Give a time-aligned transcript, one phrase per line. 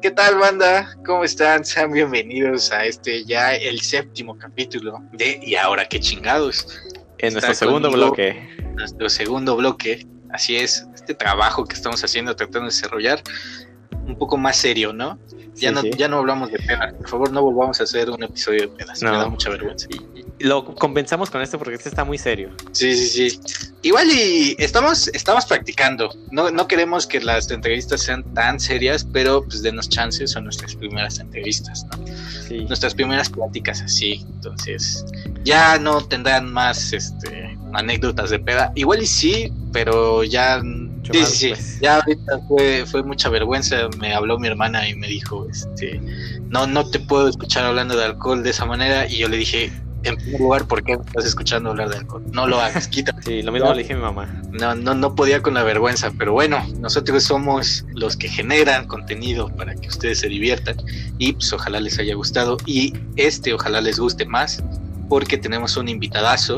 [0.00, 0.96] ¿Qué tal, banda?
[1.04, 1.64] ¿Cómo están?
[1.64, 6.80] Sean bienvenidos a este ya el séptimo capítulo de Y ahora qué chingados.
[7.18, 8.48] En nuestro segundo bloque.
[8.74, 10.06] Nuestro segundo bloque.
[10.30, 13.22] Así es, este trabajo que estamos haciendo, tratando de desarrollar
[14.18, 15.18] poco más serio, ¿no?
[15.54, 15.90] Ya, Sí, no, sí.
[15.96, 16.94] ya no hablamos de pedas.
[16.94, 19.02] Por favor, no volvamos a hacer un episodio de pedas.
[19.02, 19.18] Me No.
[19.18, 19.86] da mucha vergüenza.
[19.90, 22.50] Y- Lo compensamos con esto porque este está muy serio.
[22.70, 23.40] Sí, sí, sí.
[23.82, 26.14] Igual y estamos, estamos practicando.
[26.30, 30.76] No, no queremos que las entrevistas sean tan serias, pero pues denos chances, son nuestras
[30.76, 32.04] primeras entrevistas, ¿no?
[32.46, 32.60] Sí.
[32.66, 34.24] nuestras primeras pláticas así.
[34.36, 35.04] Entonces,
[35.44, 38.72] ya no tendrán más este anécdotas de peda.
[38.76, 40.62] Igual y sí, pero ya.
[41.08, 41.48] Mucho Sí, más, sí, sí.
[41.50, 41.80] pues.
[41.80, 43.76] Ya ahorita fue, fue mucha vergüenza.
[43.98, 46.00] Me habló mi hermana y me dijo, este,
[46.48, 49.06] no, no te puedo escuchar hablando de alcohol de esa manera.
[49.10, 49.72] Y yo le dije,
[50.04, 52.22] en primer lugar, ¿por qué me estás escuchando hablar de alcohol?
[52.32, 53.22] No lo hagas, quítate.
[53.22, 53.74] Sí, lo mismo Ya.
[53.74, 54.42] le dije a mi mamá.
[54.52, 59.48] No, no, no podía con la vergüenza, pero bueno, nosotros somos los que generan contenido
[59.56, 60.76] para que ustedes se diviertan
[61.18, 64.62] y pues ojalá les haya gustado y este ojalá les guste más
[65.08, 66.56] porque tenemos un invitadazo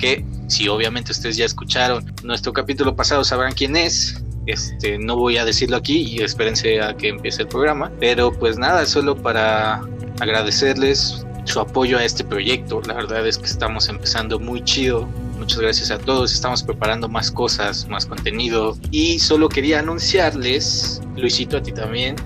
[0.00, 4.22] que si obviamente ustedes ya escucharon nuestro capítulo pasado sabrán quién es.
[4.46, 8.58] Este, no voy a decirlo aquí y espérense a que empiece el programa, pero pues
[8.58, 9.82] nada, solo para
[10.18, 12.80] agradecerles su apoyo a este proyecto.
[12.86, 15.06] La verdad es que estamos empezando muy chido.
[15.38, 16.32] Muchas gracias a todos.
[16.32, 18.76] Estamos preparando más cosas, más contenido.
[18.90, 22.16] Y solo quería anunciarles, Luisito, a ti también,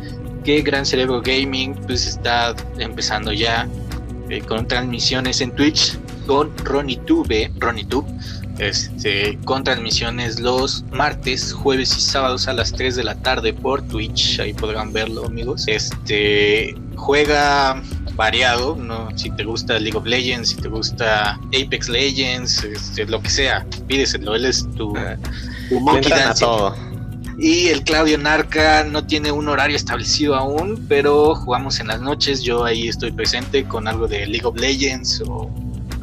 [0.45, 3.69] que Gran Cerebro Gaming pues está empezando ya
[4.31, 8.07] eh, con transmisiones en Twitch con RoniTube, RoniTube,
[8.59, 13.83] este, con transmisiones los martes, jueves y sábados a las 3 de la tarde por
[13.83, 14.41] Twitch.
[14.41, 15.65] Ahí podrán verlo, amigos.
[15.67, 17.83] Este juega
[18.15, 19.09] variado, ¿no?
[19.17, 23.67] Si te gusta League of Legends, si te gusta Apex Legends, este, lo que sea,
[23.87, 24.95] pídeselo, él es tu,
[25.69, 26.75] tu Le monkey todo.
[27.37, 32.43] Y el Claudio Narca no tiene un horario establecido aún, pero jugamos en las noches.
[32.43, 35.51] Yo ahí estoy presente con algo de League of Legends o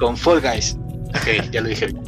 [0.01, 0.75] con Fall Guys.
[1.09, 1.93] Ok, ya lo dije.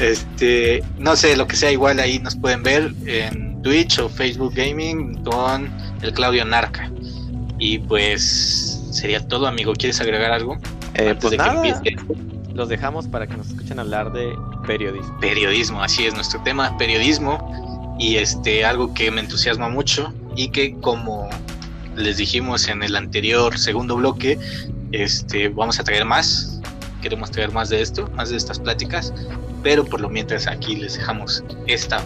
[0.00, 4.52] Este, no sé, lo que sea, igual ahí nos pueden ver en Twitch o Facebook
[4.52, 5.72] Gaming con
[6.02, 6.90] el Claudio Narca.
[7.60, 9.72] Y pues sería todo, amigo.
[9.72, 10.58] ¿Quieres agregar algo?
[10.94, 12.06] Eh, antes pues de que nada,
[12.54, 14.32] los dejamos para que nos escuchen hablar de
[14.66, 15.20] periodismo.
[15.20, 20.74] periodismo, así es nuestro tema, periodismo y este algo que me entusiasma mucho y que
[20.80, 21.28] como
[21.96, 24.38] les dijimos en el anterior segundo bloque,
[24.92, 26.53] este vamos a traer más,
[27.04, 29.12] queremos traer más de esto, más de estas pláticas,
[29.62, 32.02] pero por lo mientras aquí les dejamos esta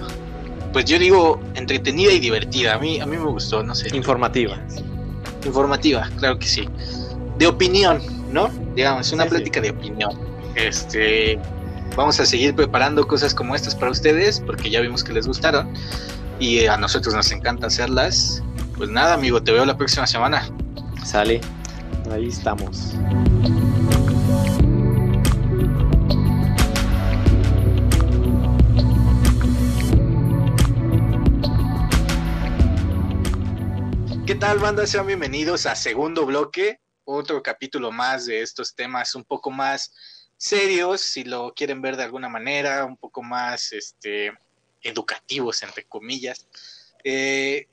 [0.72, 4.58] pues yo digo entretenida y divertida, a mí a mí me gustó, no sé, Informativa.
[5.47, 6.69] informativa, claro que sí.
[7.38, 8.00] De opinión,
[8.32, 8.50] ¿no?
[8.75, 9.34] Digamos, una Sí, sí.
[9.37, 10.10] plática de opinión.
[10.56, 11.38] Este,
[11.97, 15.72] vamos a seguir preparando cosas como estas para ustedes porque ya vimos que les gustaron
[16.38, 18.42] y a nosotros nos encanta hacerlas.
[18.76, 20.48] Pues nada, amigo, te veo la próxima semana.
[21.04, 21.41] Sale.
[22.12, 22.94] Ahí estamos.
[34.28, 34.86] ¿Qué tal, banda?
[34.86, 39.90] Sean bienvenidos a segundo bloque, otro capítulo más de estos temas un poco más
[40.36, 44.34] serios, si lo quieren ver de alguna manera, un poco más este,
[44.82, 46.46] educativos, entre comillas.
[47.04, 47.68] Eh,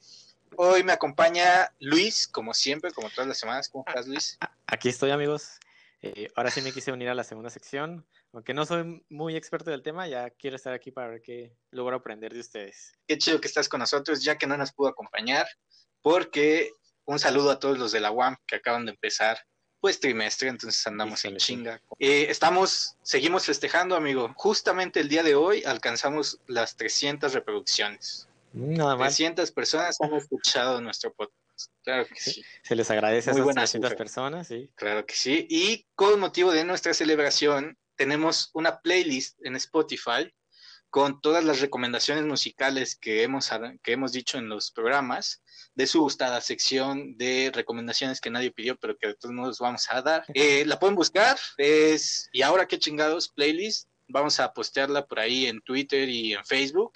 [0.55, 3.67] hoy me acompaña Luis, como siempre, como todas las semanas.
[3.67, 4.37] ¿Cómo estás, Luis?
[4.66, 5.59] Aquí estoy, amigos.
[6.01, 8.05] Eh, ahora sí me quise unir a la segunda sección.
[8.31, 11.97] Aunque no soy muy experto del tema, ya quiero estar aquí para ver qué logro
[11.97, 12.93] aprender de ustedes.
[13.07, 15.47] Qué chido que estás con nosotros, ya que no nos pudo acompañar,
[16.05, 16.71] porque
[17.05, 19.39] un saludo a todos los de la UAM que acaban de empezar
[19.79, 21.81] pues trimestre, entonces andamos en chinga.
[21.97, 24.31] Eh, estamos, seguimos festejando, amigo.
[24.35, 28.27] Justamente el día de hoy alcanzamos las 300 reproducciones.
[28.53, 29.16] Nada más.
[29.16, 31.71] 300 personas han escuchado nuestro podcast.
[31.83, 33.97] Claro que sí, Se les agradece a esas buena 300 cifra.
[33.97, 34.69] personas, sí.
[34.75, 35.47] claro que sí.
[35.49, 40.31] Y con motivo de nuestra celebración, tenemos una playlist en Spotify
[40.96, 43.52] con todas las recomendaciones musicales que hemos,
[43.84, 45.44] que hemos dicho en los programas
[45.74, 49.88] de su gustada sección de recomendaciones que nadie pidió, pero que de todos modos vamos
[49.92, 50.24] a dar.
[50.34, 53.90] Eh, la pueden buscar, es y ahora qué chingados, playlist.
[54.08, 56.94] Vamos a postearla por ahí en Twitter y en Facebook.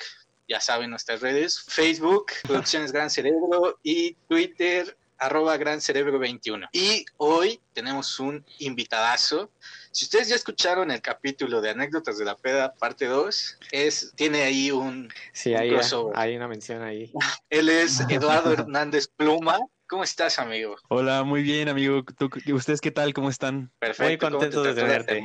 [0.48, 6.68] Ya saben nuestras redes, Facebook, Producciones Gran Cerebro y Twitter, arroba Gran Cerebro 21.
[6.72, 9.52] Y hoy tenemos un invitadazo.
[9.92, 14.44] Si ustedes ya escucharon el capítulo de Anécdotas de la Peda, parte 2, es, tiene
[14.44, 16.14] ahí un, Sí, Un hay, crossover.
[16.18, 17.12] hay una mención ahí.
[17.50, 20.76] él es Eduardo Hernández Pluma, ¿Cómo estás, amigo?
[20.90, 22.06] Hola, muy bien, amigo.
[22.54, 23.12] ¿Ustedes qué tal?
[23.12, 23.72] ¿Cómo están?
[23.80, 24.30] Perfecto.
[24.30, 25.20] Muy contento de tenerte.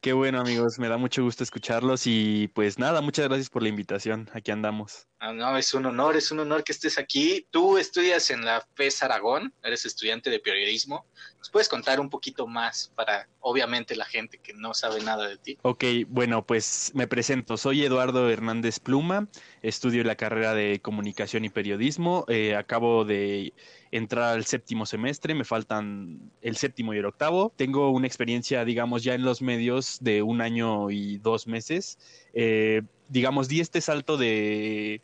[0.00, 0.78] Qué bueno, amigos.
[0.78, 4.30] Me da mucho gusto escucharlos y pues nada, muchas gracias por la invitación.
[4.32, 5.06] Aquí andamos.
[5.20, 7.46] Ah, no, es un honor, es un honor que estés aquí.
[7.50, 11.04] Tú estudias en la FES Aragón, eres estudiante de periodismo.
[11.36, 15.36] ¿Nos puedes contar un poquito más para, obviamente, la gente que no sabe nada de
[15.36, 15.58] ti?
[15.62, 17.58] Ok, bueno, pues me presento.
[17.58, 19.28] Soy Eduardo Hernández Pluma,
[19.60, 22.24] estudio la carrera de comunicación y periodismo.
[22.28, 23.52] Eh, acabo de
[23.90, 27.52] entrar al séptimo semestre, me faltan el séptimo y el octavo.
[27.56, 31.98] Tengo una experiencia, digamos, ya en los medios de un año y dos meses.
[32.34, 35.00] Eh, digamos, di este salto de,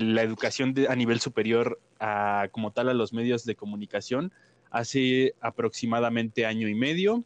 [0.00, 4.32] la educación a nivel superior a, como tal a los medios de comunicación
[4.70, 7.24] hace aproximadamente año y medio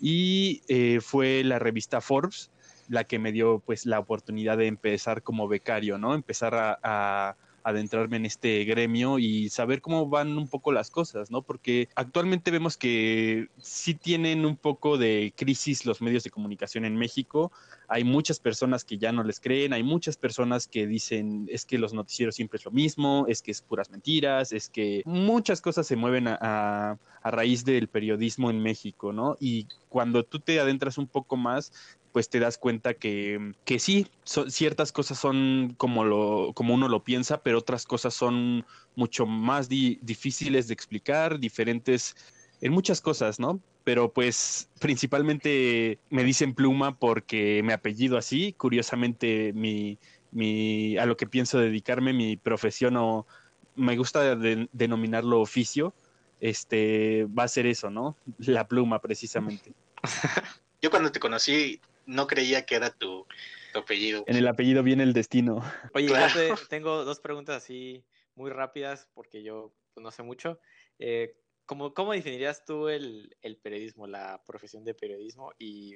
[0.00, 2.50] y eh, fue la revista Forbes
[2.88, 6.14] la que me dio pues la oportunidad de empezar como becario, ¿no?
[6.14, 11.42] Empezar a adentrarme en este gremio y saber cómo van un poco las cosas, ¿no?
[11.42, 16.94] Porque actualmente vemos que sí tienen un poco de crisis los medios de comunicación en
[16.96, 17.50] México.
[17.88, 21.78] Hay muchas personas que ya no les creen, hay muchas personas que dicen es que
[21.78, 25.86] los noticieros siempre es lo mismo, es que es puras mentiras, es que muchas cosas
[25.86, 29.38] se mueven a, raíz del periodismo en México, ¿no?
[29.40, 31.72] Y cuando tú te adentras un poco más,
[32.14, 37.02] pues te das cuenta que, que sí, ciertas cosas son como, lo, como uno lo
[37.02, 38.64] piensa, pero otras cosas son
[38.94, 42.14] mucho más difíciles de explicar, diferentes
[42.60, 43.58] en muchas cosas, ¿no?
[43.82, 49.98] Pero pues principalmente me dicen pluma porque mi apellido así, curiosamente mi,
[50.30, 53.26] mi, a lo que pienso dedicarme, mi profesión o
[53.74, 55.92] me gusta denominarlo oficio,
[56.38, 58.16] este va a ser eso, ¿no?
[58.38, 59.72] La pluma precisamente.
[60.80, 63.26] Yo cuando te conocí no creía que era tu,
[63.74, 64.24] apellido.
[64.26, 65.62] En el apellido viene el destino.
[65.94, 68.04] Oye, yo tengo dos preguntas así
[68.34, 70.60] muy rápidas porque yo pues, no sé mucho.
[70.98, 71.36] Eh,
[71.66, 75.52] ¿cómo, definirías tú el, periodismo, la profesión de periodismo?
[75.58, 75.94] Y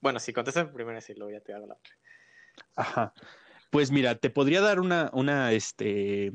[0.00, 1.94] bueno, si contestas primero, sí, luego ya te hago la otra.
[2.76, 3.14] Ajá.
[3.70, 6.32] Pues mira, te podría dar una, una, este,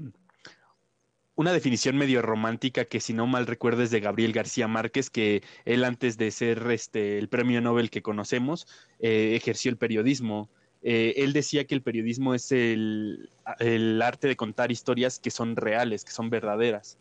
[1.36, 5.44] una definición medio romántica que si no mal recuerdo es de Gabriel García Márquez, que
[5.66, 8.68] él antes de ser este, el premio Nobel que conocemos,
[9.00, 10.50] eh, ejerció el periodismo.
[10.82, 13.30] Eh, él decía que el periodismo es el,
[14.02, 16.98] arte de contar historias que son reales, que son verdaderas.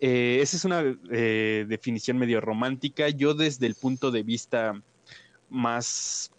[0.00, 3.08] Eh, esa es una definición medio romántica.
[3.10, 4.80] Yo desde el punto de vista
[5.50, 6.32] más,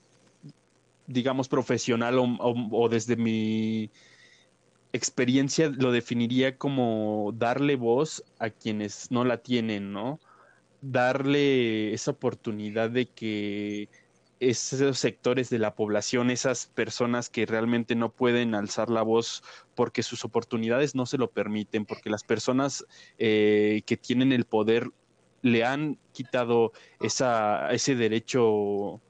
[1.07, 3.89] digamos, profesional o desde mi
[4.93, 10.19] experiencia lo definiría como darle voz a quienes no la tienen, ¿no?
[10.81, 13.89] Darle esa oportunidad de que
[14.39, 19.43] esos sectores de la población, esas personas que realmente no pueden alzar la voz
[19.75, 22.85] porque sus oportunidades no se lo permiten, porque las personas
[23.17, 24.89] eh, que tienen el poder
[25.41, 26.71] le han quitado
[27.01, 29.01] esa, ese derecho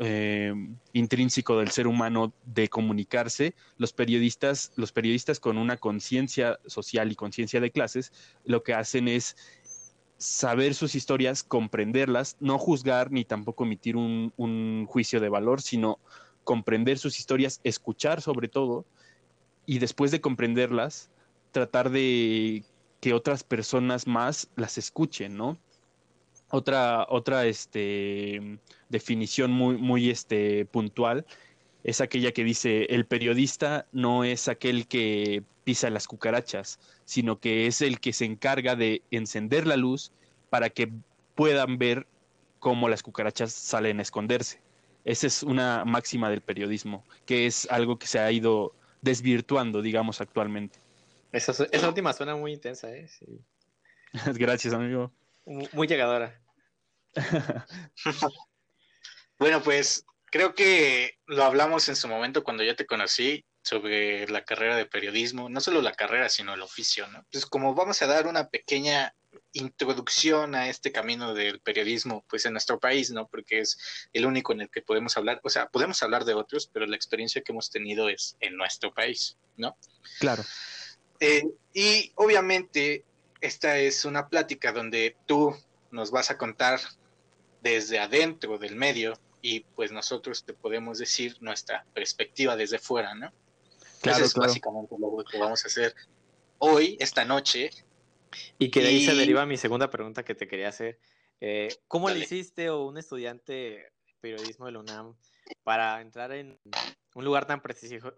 [0.00, 0.52] eh,
[0.92, 7.14] intrínseco del ser humano de comunicarse, los periodistas, los periodistas con una conciencia social y
[7.14, 8.12] conciencia de clases,
[8.44, 9.36] lo que hacen es
[10.18, 15.98] saber sus historias, comprenderlas, no juzgar ni tampoco emitir un, un juicio de valor, sino
[16.44, 18.86] comprender sus historias, escuchar sobre todo,
[19.66, 21.10] y después de comprenderlas,
[21.52, 22.64] tratar de
[23.00, 25.58] que otras personas más las escuchen, ¿no?
[26.54, 31.26] Otra, otra este, definición muy, muy este, puntual
[31.82, 37.66] es aquella que dice, el periodista no es aquel que pisa las cucarachas, sino que
[37.66, 40.12] es el que se encarga de encender la luz
[40.48, 40.92] para que
[41.34, 42.06] puedan ver
[42.60, 44.60] cómo las cucarachas salen a esconderse.
[45.04, 50.20] Esa es una máxima del periodismo, que es algo que se ha ido desvirtuando, digamos,
[50.20, 50.78] actualmente.
[51.32, 53.08] Esa, esa última suena muy intensa, ¿eh?
[54.38, 55.10] Gracias, amigo.
[55.44, 56.43] Muy llegadora.
[59.38, 64.44] bueno, pues creo que lo hablamos en su momento cuando yo te conocí sobre la
[64.44, 67.24] carrera de periodismo, no solo la carrera, sino el oficio, ¿no?
[67.32, 69.14] Pues como vamos a dar una pequeña
[69.52, 73.26] introducción a este camino del periodismo, pues en nuestro país, ¿no?
[73.28, 73.78] Porque es
[74.12, 76.96] el único en el que podemos hablar, o sea, podemos hablar de otros, pero la
[76.96, 79.76] experiencia que hemos tenido es en nuestro país, ¿no?
[80.18, 80.44] Claro.
[81.20, 83.04] Eh, y obviamente
[83.40, 85.56] esta es una plática donde tú
[85.90, 86.80] nos vas a contar
[87.64, 93.32] desde adentro del medio y pues nosotros te podemos decir nuestra perspectiva desde fuera, ¿no?
[94.02, 95.94] Claro, Eso es básicamente lo que vamos a hacer
[96.58, 97.70] hoy, esta noche.
[98.58, 100.98] Y que de ahí se deriva mi segunda pregunta que te quería hacer.
[101.40, 105.16] Eh, ¿Cómo le hiciste o un estudiante de periodismo de la UNAM
[105.62, 106.58] para entrar en
[107.14, 108.14] un lugar tan prestigioso,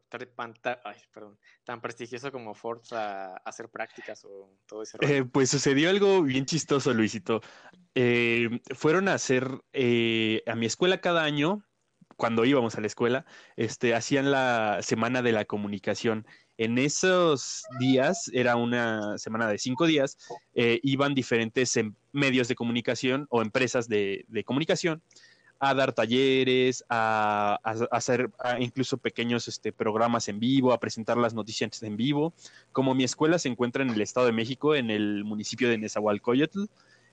[1.65, 6.47] tan prestigioso como Forbes a, hacer prácticas o todo ese eh, pues sucedió algo bien
[6.47, 7.43] chistoso, Luisito.
[7.95, 11.63] Eh, fueron a hacer eh, a mi escuela cada año,
[12.17, 13.27] cuando íbamos a la escuela,
[13.57, 16.27] este, hacían la semana de la comunicación.
[16.57, 20.17] En esos días, era una semana de cinco días,
[20.55, 25.03] iban diferentes em, medios de comunicación o empresas de comunicación
[25.59, 27.59] a dar talleres, a,
[27.91, 32.33] hacer incluso pequeños este, programas en vivo, a presentar las noticias en vivo.
[32.73, 36.65] Como mi escuela se encuentra en el Estado de México, en el municipio de Nezahualcóyotl,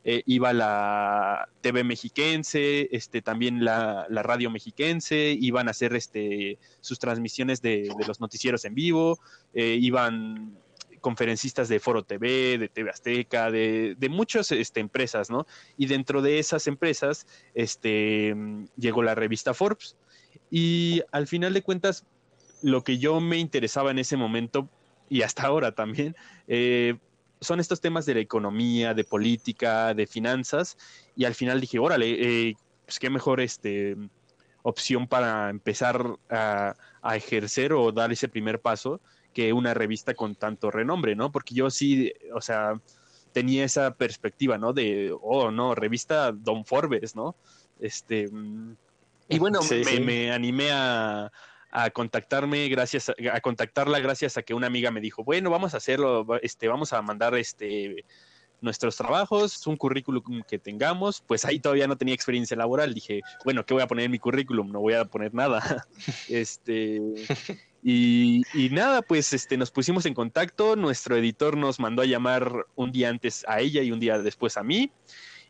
[0.05, 6.99] eh, iba la TV mexiquense, este, también la, radio mexiquense, iban a hacer este, sus
[6.99, 9.19] transmisiones de, los noticieros en vivo,
[9.53, 10.57] eh, iban
[11.03, 15.45] conferencistas de Foro TV, de TV Azteca, de, de muchas este, empresas, ¿no?
[15.77, 18.33] Y dentro de esas empresas este,
[18.77, 19.97] llegó la revista Forbes.
[20.49, 22.05] Y al final de cuentas,
[22.61, 24.69] lo que yo me interesaba en ese momento,
[25.09, 26.15] y hasta ahora también,
[26.47, 26.95] eh,
[27.41, 30.77] son estos temas de la economía, de política, de finanzas,
[31.17, 32.55] y al final dije, órale, eh,
[32.85, 33.97] pues qué mejor este,
[34.61, 39.01] opción para empezar a, a, ejercer o dar ese primer paso
[39.33, 41.31] que una revista con tanto renombre, ¿no?
[41.31, 42.79] Porque yo sí, o sea,
[43.33, 44.73] tenía esa perspectiva, ¿no?
[44.73, 47.35] De, oh, no, revista Don Forbes, ¿no?
[47.79, 48.29] Este,
[49.27, 49.59] y bueno,
[50.01, 51.31] me, animé a,
[51.91, 56.25] contactarme gracias a, contactarla gracias a que una amiga me dijo, bueno, vamos a hacerlo,
[56.41, 58.05] este, vamos a mandar este
[58.63, 63.65] nuestros trabajos, un currículum que tengamos, pues ahí todavía no tenía experiencia laboral, dije, bueno,
[63.65, 64.71] ¿qué voy a poner en mi currículum?
[64.71, 65.85] No voy a poner nada.
[66.29, 67.01] este
[67.83, 72.91] y, nada, pues este, nos pusimos en contacto, nuestro editor nos mandó a llamar un
[72.91, 74.91] día antes a ella y un día después a mí,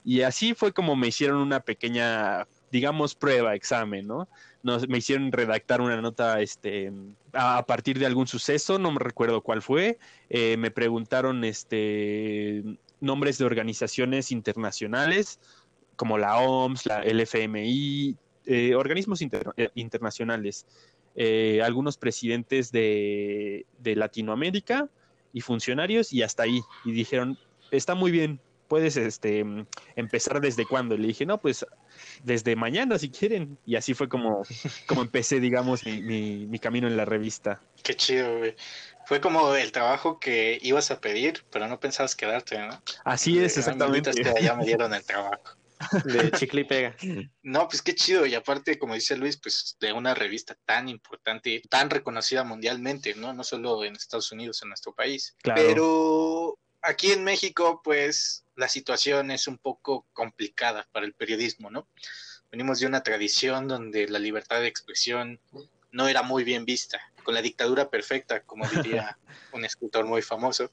[0.04, 4.28] y así fue como me hicieron una pequeña, digamos, prueba, examen, ¿no?
[4.62, 6.92] Nos, me hicieron redactar una nota este,
[7.34, 9.98] a, partir de algún suceso, no me recuerdo cuál fue,
[10.30, 12.64] eh, me preguntaron este,
[13.04, 15.40] nombres de organizaciones internacionales,
[15.96, 20.66] como la OMS, la, el FMI, eh, organismos eh, internacionales.
[21.16, 24.90] Eh, algunos presidentes de, Latinoamérica
[25.32, 26.62] y funcionarios y hasta ahí.
[26.86, 27.38] Y dijeron,
[27.72, 29.46] está muy bien, puedes este,
[29.96, 30.98] empezar desde cuándo.
[30.98, 31.66] Le dije, no, pues
[32.24, 33.58] desde mañana si quieren.
[33.66, 34.44] Y así fue como,
[34.88, 37.62] como empecé, digamos, mi, mi, camino en la revista.
[37.84, 38.56] Qué chido, güey.
[39.06, 42.82] Fue como el trabajo que ibas a pedir, pero no pensabas quedarte, ¿no?
[43.04, 44.12] Así es, exactamente.
[44.42, 45.58] ya me dieron el trabajo.
[46.06, 46.96] De chicle y pega.
[47.42, 48.26] No, pues qué chido.
[48.26, 53.34] Y aparte, como dice Luis, pues de una revista tan importante, tan reconocida mundialmente, ¿no?
[53.34, 55.36] No solo en Estados Unidos, en nuestro país.
[55.44, 61.88] Pero aquí en México, pues la situación es un poco complicada para el periodismo, ¿no?
[62.52, 65.40] Venimos de una tradición donde la libertad de expresión
[65.92, 69.18] no era muy bien vista, con la dictadura perfecta, como diría
[69.54, 70.72] un escritor muy famoso.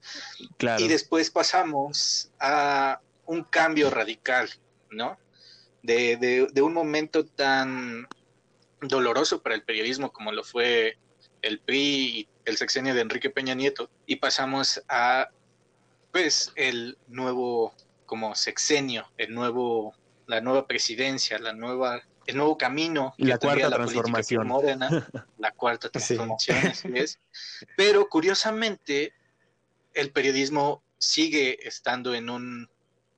[0.58, 0.84] Claro.
[0.84, 4.50] Y después pasamos a un cambio radical
[4.90, 5.18] ¿no?
[5.82, 8.06] De, un momento tan
[8.82, 10.98] doloroso para el periodismo como lo fue
[11.42, 15.28] el PRI y el sexenio de Enrique Peña Nieto y pasamos a
[16.12, 17.72] pues el nuevo
[18.04, 19.94] como sexenio, el nuevo
[20.26, 24.48] la nueva presidencia, la nueva el nuevo camino y la cuarta transformación
[25.38, 27.18] la cuarta transformación es.
[27.76, 29.14] Pero curiosamente
[29.94, 32.68] el periodismo sigue estando en un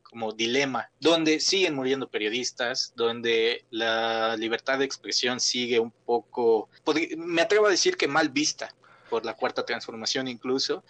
[0.02, 6.68] como dilema, donde siguen muriendo periodistas, donde la libertad de expresión sigue un poco,
[7.16, 8.74] me atrevo a decir que mal vista
[9.08, 10.84] por la cuarta transformación incluso.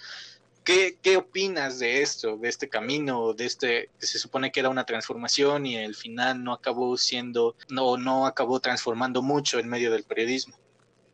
[0.64, 4.68] ¿Qué, ¿Qué opinas de esto, de este camino, de este que se supone que era
[4.68, 9.90] una transformación y al final no acabó siendo, no, no acabó transformando mucho en medio
[9.90, 10.54] del periodismo?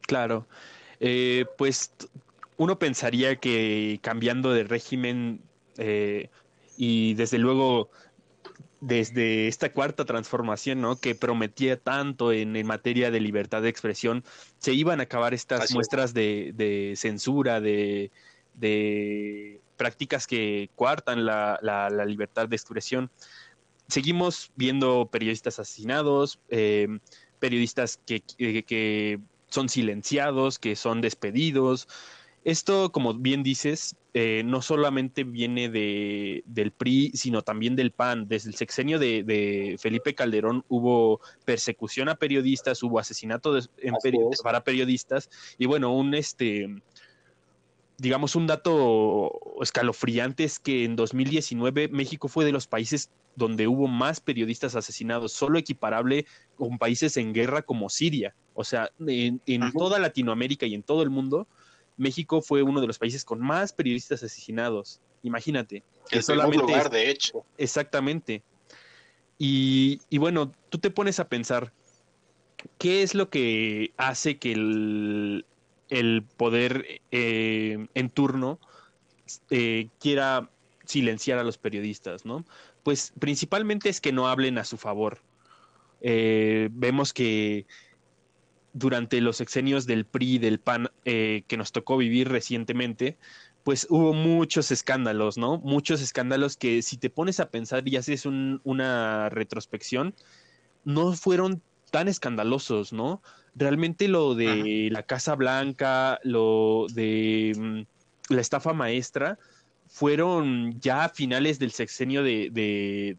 [0.02, 0.46] Claro,
[1.00, 1.92] eh, pues
[2.56, 5.40] uno pensaría que cambiando de régimen
[5.78, 6.28] eh,
[6.76, 7.90] y desde luego
[8.80, 11.00] desde esta cuarta transformación, ¿no?
[11.00, 14.24] Que prometía tanto en, materia de libertad de expresión,
[14.58, 18.10] se iban a acabar estas muestras de, censura, de,
[19.76, 23.10] prácticas que cuartan la, libertad de expresión.
[23.88, 26.88] Seguimos viendo periodistas asesinados, eh,
[27.38, 31.88] periodistas que, que, son silenciados, que son despedidos,
[32.44, 38.26] esto, como bien dices, eh, no solamente viene de, del PRI, sino también del PAN.
[38.28, 43.58] Desde el sexenio de, Felipe Calderón hubo persecución a periodistas, hubo asesinato
[44.42, 46.74] para periodistas y bueno, un este
[47.98, 53.88] digamos, un dato escalofriante es que en 2019 México fue de los países donde hubo
[53.88, 56.26] más periodistas asesinados, solo equiparable
[56.56, 58.34] con países en guerra como Siria.
[58.54, 59.40] O sea, en,
[59.72, 61.46] toda Latinoamérica y en todo el mundo,
[61.96, 65.00] México fue uno de los países con más periodistas asesinados.
[65.22, 65.82] Imagínate.
[66.10, 67.44] El solamente lugar, de hecho.
[67.58, 68.42] Exactamente.
[69.38, 71.72] Y, y, bueno, tú te pones a pensar,
[72.78, 75.46] ¿qué es lo que hace que el,
[75.88, 78.58] el poder eh, en turno
[79.50, 80.50] eh, quiera
[80.84, 82.44] silenciar a los periodistas, ¿no?
[82.82, 85.20] Pues principalmente es que no hablen a su favor.
[86.00, 87.66] Eh, vemos que
[88.72, 93.18] durante los exenios del PRI, del PAN, que nos tocó vivir recientemente,
[93.64, 95.58] pues hubo muchos escándalos, ¿no?
[95.58, 100.14] Muchos escándalos que si te pones a pensar y haces una retrospección,
[100.84, 103.22] no fueron tan escandalosos, ¿no?
[103.58, 109.38] Realmente lo de la Casa Blanca, lo de mm, la estafa maestra,
[109.88, 113.16] fueron ya a finales del sexenio de,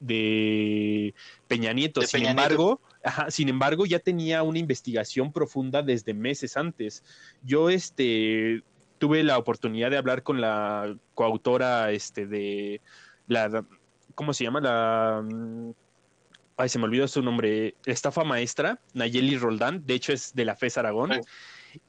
[0.00, 1.14] de,
[1.46, 2.02] Peña Nieto.
[2.02, 2.80] sin embargo,
[3.28, 7.04] sin embargo, ya tenía una investigación profunda desde meses antes.
[7.42, 8.62] Yo este
[8.98, 12.80] tuve la oportunidad de hablar con la coautora este de
[13.28, 13.64] la
[14.16, 14.60] ¿cómo se llama?
[14.60, 15.70] La mm,
[16.56, 20.56] ay, se me olvidó su nombre, estafa maestra, Nayeli Roldán, de hecho es de la
[20.56, 21.12] FES Aragón,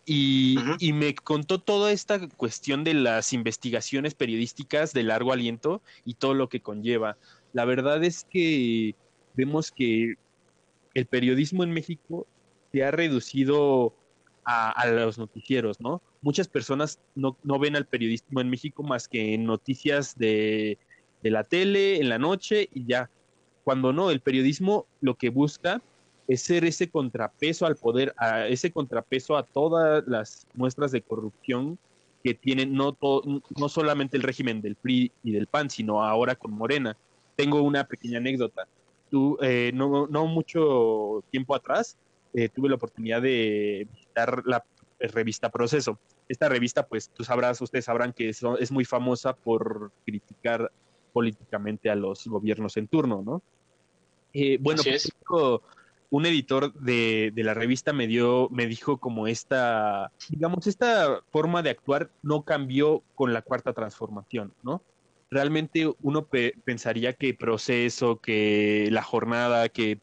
[0.06, 6.16] y, y, me contó toda esta cuestión de las investigaciones periodísticas de largo aliento y
[6.16, 7.18] todo lo que conlleva.
[7.54, 8.96] La verdad es que
[9.36, 10.16] vemos que
[10.94, 12.28] el periodismo en México
[12.74, 13.96] se ha reducido
[14.44, 16.02] a, los noticieros, ¿no?
[16.22, 20.78] Muchas personas no, no, ven al periodismo en México más que en noticias de,
[21.22, 23.10] de la tele, en la noche y ya
[23.68, 25.82] cuando no, el periodismo lo que busca
[26.26, 31.78] es ser ese contrapeso al poder, a ese contrapeso a todas las muestras de corrupción
[32.24, 36.54] que tienen no, no solamente el régimen del PRI y del PAN, sino ahora con
[36.54, 36.96] Morena.
[37.36, 38.70] Tengo una pequeña anécdota.
[39.12, 41.98] Tú, eh, no, no, mucho tiempo atrás
[42.34, 44.64] eh, tuve la oportunidad de visitar la
[44.98, 46.00] revista Proceso.
[46.30, 50.72] Esta revista, pues tú sabrás, ustedes sabrán que es, es muy famosa por criticar
[51.12, 53.42] políticamente a los gobiernos en turno, ¿no?
[54.40, 55.12] Eh, bueno, pues,
[56.12, 61.72] un editor de, la revista me dio, me dijo como esta, digamos, esta forma de
[61.72, 64.84] actuar no cambió con la cuarta transformación, ¿no?
[65.32, 66.28] Realmente uno
[66.64, 70.00] pensaría que proceso, que la jornada, que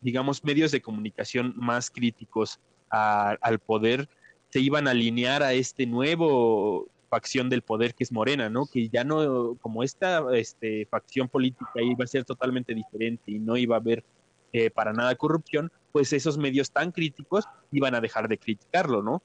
[0.00, 4.08] digamos medios de comunicación más críticos al poder
[4.48, 8.66] se iban a alinear a este nuevo facción del poder que es Morena, ¿no?
[8.66, 13.56] Que ya no, como esta este, facción política iba a ser totalmente diferente y no
[13.56, 14.04] iba a haber
[14.52, 19.22] eh, para nada corrupción, pues esos medios tan críticos iban a dejar de criticarlo, ¿no?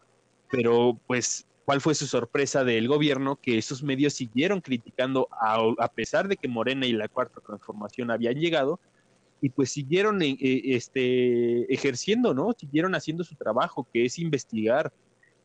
[0.51, 3.37] Pero pues, ¿cuál fue su sorpresa del gobierno?
[3.41, 8.35] Que esos medios siguieron criticando a, pesar de que Morena y la Cuarta Transformación habían
[8.35, 8.79] llegado,
[9.41, 12.53] y pues siguieron eh, este, ejerciendo, ¿no?
[12.55, 14.93] Siguieron haciendo su trabajo, que es investigar.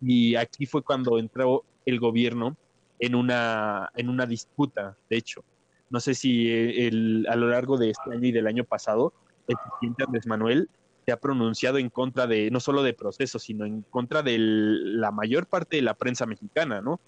[0.03, 2.57] Y aquí fue cuando entró el gobierno
[2.99, 5.44] en una, en una disputa, de hecho.
[5.90, 9.12] No sé si el, a lo largo de este año y del año pasado,
[9.47, 10.68] el presidente Andrés Manuel
[11.05, 15.11] se ha pronunciado en contra de, no solo de procesos, sino en contra de la
[15.11, 17.01] mayor parte de la prensa mexicana, ¿no?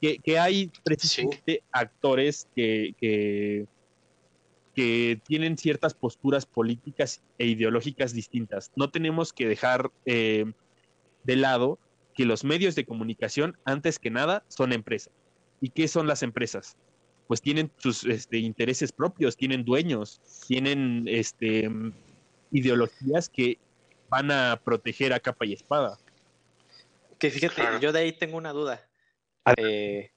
[0.00, 3.66] Que, que hay precisamente actores que, que,
[4.74, 8.72] que, tienen ciertas posturas políticas e ideológicas distintas.
[8.74, 10.52] No tenemos que dejar eh,
[11.22, 11.78] de lado
[12.14, 15.12] que los medios de comunicación, antes que nada, son empresas.
[15.60, 16.76] ¿Y qué son las empresas?
[17.26, 21.70] Pues tienen sus este, intereses propios, tienen dueños, tienen este,
[22.50, 23.58] ideologías que
[24.08, 25.98] van a proteger a capa y espada.
[27.18, 28.86] Que fíjate, yo de ahí tengo una duda.
[29.56, 30.10] Eh,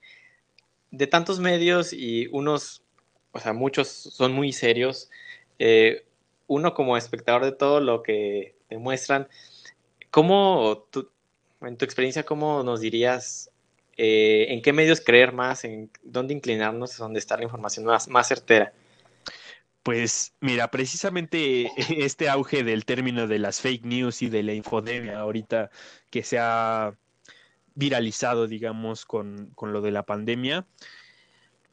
[0.91, 2.83] de tantos medios y unos,
[3.31, 5.10] o sea, muchos son muy serios.
[5.60, 6.05] Eh,
[6.47, 9.27] uno como espectador de todo lo que demuestran,
[10.12, 11.10] ¿cómo tú,
[11.62, 13.52] en tu experiencia, ¿cómo nos dirías
[13.96, 18.28] eh, en qué medios creer más, en dónde inclinarnos, dónde está la información más, más
[18.28, 18.74] certera?
[19.84, 25.20] Pues mira, precisamente este auge del término de las fake news y de la infodemia
[25.20, 25.72] ahorita
[26.10, 26.93] que se ha
[27.76, 30.65] viralizado, digamos, con, con lo de la pandemia,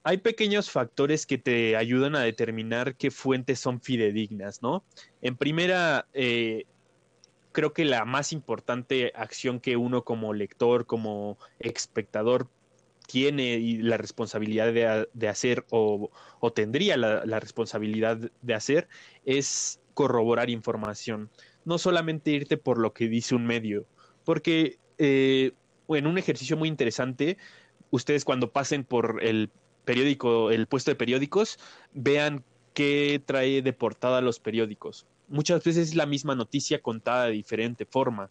[0.05, 4.85] hay pequeños factores que te ayudan a determinar qué fuentes son fidedignas, ¿no?
[5.23, 6.67] En primera, eh,
[7.55, 12.49] creo que la más importante acción que uno como lector, como espectador
[13.07, 16.11] tiene y la responsabilidad de, hacer o,
[16.53, 18.89] tendría la, responsabilidad de hacer
[19.25, 21.31] es corroborar información.
[21.65, 23.87] No solamente irte por lo que dice un medio,
[24.25, 25.53] porque eh,
[25.89, 27.39] en un ejercicio muy interesante
[27.91, 29.49] ustedes cuando pasen por el
[29.85, 31.61] periódico, el puesto de periódicos,
[31.93, 35.07] vean qué trae de portada los periódicos.
[35.29, 38.31] Muchas veces es la misma noticia contada de diferente forma.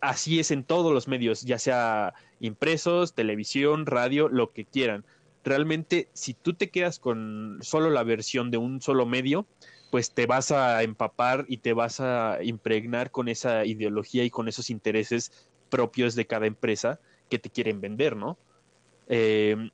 [0.00, 5.04] Así es en todos los medios, ya sea impresos, televisión, radio, lo que quieran.
[5.44, 9.46] Realmente, si tú te quedas con solo la versión de un solo medio,
[9.90, 14.48] pues te vas a empapar y te vas a impregnar con esa ideología y con
[14.48, 18.38] esos intereses propios de cada empresa que te quieren vender, ¿no?
[19.08, 19.70] Eh,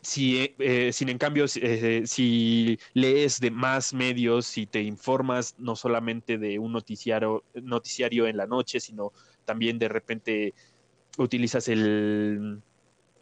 [0.00, 5.76] si, eh, sin en cambio, eh, si lees de más medios, si te informas no
[5.76, 9.12] solamente de un noticiario, noticiario en la noche, sino
[9.44, 10.54] también de repente
[11.18, 12.62] utilizas el,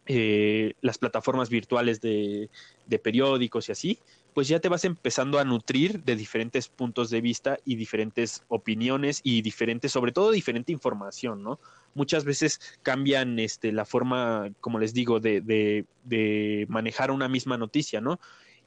[0.06, 2.48] eh, las plataformas virtuales de,
[3.02, 3.98] periódicos y así,
[4.36, 9.22] pues ya te vas empezando a nutrir de diferentes puntos de vista y diferentes opiniones
[9.24, 11.58] y diferentes, sobre todo diferente información, ¿no?
[11.94, 17.56] Muchas veces cambian este, la forma, como les digo, de, de, de manejar una misma
[17.56, 18.20] noticia, ¿no?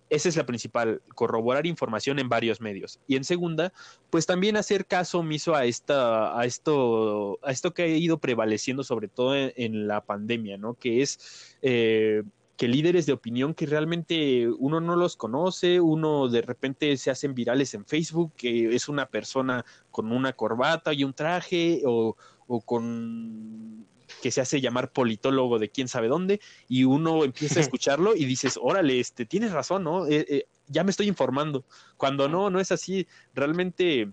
[0.09, 2.99] esa es la principal, corroborar información en varios medios.
[3.07, 3.71] Y en segunda,
[4.09, 8.83] pues también hacer caso omiso a esta, a esto, a esto que ha ido prevaleciendo,
[8.83, 10.73] sobre todo en, la pandemia, ¿no?
[10.73, 12.23] Que es eh,
[12.59, 17.33] que líderes de opinión que realmente uno no los conoce, uno de repente se hacen
[17.33, 22.17] virales en Facebook, que es una persona con una corbata y un traje, o,
[22.47, 23.87] o con
[24.21, 28.25] que se hace llamar politólogo de quién sabe dónde, y uno empieza a escucharlo y
[28.25, 30.05] dices, órale, este, tienes razón, ¿no?
[30.07, 31.63] Eh, eh, ya me estoy informando.
[31.95, 33.07] Cuando no, no es así.
[33.33, 34.11] Realmente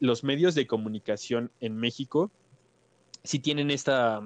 [0.00, 2.32] los medios de comunicación en México
[3.22, 4.20] sí tienen esta,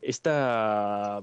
[0.00, 1.22] esta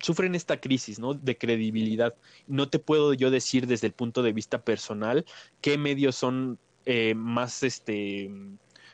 [0.00, 1.14] sufren esta crisis, ¿no?
[1.14, 2.14] De credibilidad.
[2.46, 5.24] No te puedo yo decir desde el punto de vista personal
[5.60, 8.30] qué medios son eh, más este,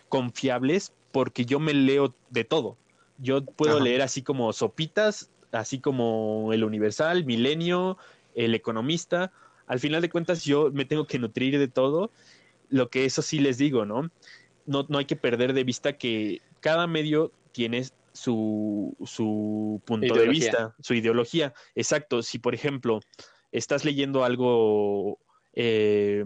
[0.09, 2.77] confiables porque yo me leo de todo.
[3.19, 3.85] Yo puedo Ajá.
[3.85, 7.99] leer así como Sopitas, así como El Universal, Milenio,
[8.35, 9.33] El Economista.
[9.67, 12.11] Al final de cuentas yo me tengo que nutrir de todo.
[12.69, 14.11] Lo que eso sí les digo, ¿no?
[14.67, 17.85] No, no hay que perder de vista que cada medio tiene
[18.21, 20.25] su, su punto ideología.
[20.25, 21.55] de vista, su ideología.
[21.75, 22.23] Exacto.
[22.23, 23.01] Si, por ejemplo,
[23.51, 25.19] estás leyendo algo
[25.55, 26.23] eh,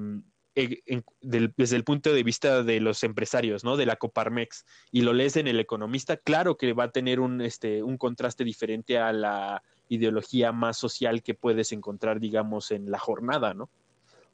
[0.56, 3.76] en, del, desde el punto de vista de los empresarios, ¿no?
[3.76, 7.40] De la Coparmex, y lo lees en El Economista, claro que va a tener un,
[7.40, 12.98] este, un contraste diferente a la ideología más social que puedes encontrar, digamos, en la
[12.98, 13.70] jornada, ¿no?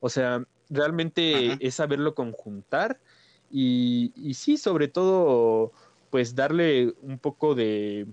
[0.01, 1.59] O sea, realmente Ajá.
[1.61, 3.01] es saberlo conjuntar
[3.51, 5.73] y, y sí, sobre todo
[6.11, 8.07] pues darle un poco de,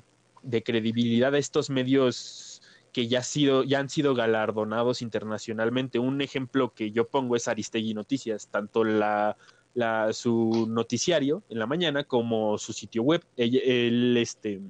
[0.64, 2.62] credibilidad a estos medios
[2.94, 6.00] que ya, sido, ya han sido galardonados internacionalmente.
[6.00, 9.36] Un ejemplo que yo pongo es Aristegui Noticias, tanto la,
[9.74, 13.24] la, su noticiario en la mañana como su sitio web.
[13.36, 14.62] Este,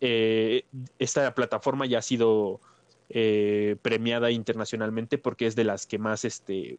[0.00, 0.64] eh,
[0.98, 2.60] esta plataforma ya ha sido
[3.08, 6.78] eh, premiada internacionalmente porque es de las que más este,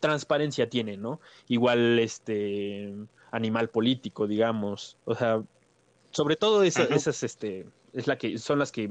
[0.00, 1.20] transparencia tiene, ¿no?
[1.48, 2.94] Igual este
[3.30, 4.96] animal político, digamos.
[5.04, 5.42] O sea,
[6.10, 8.90] sobre todo esa, esas, este, es la que son las que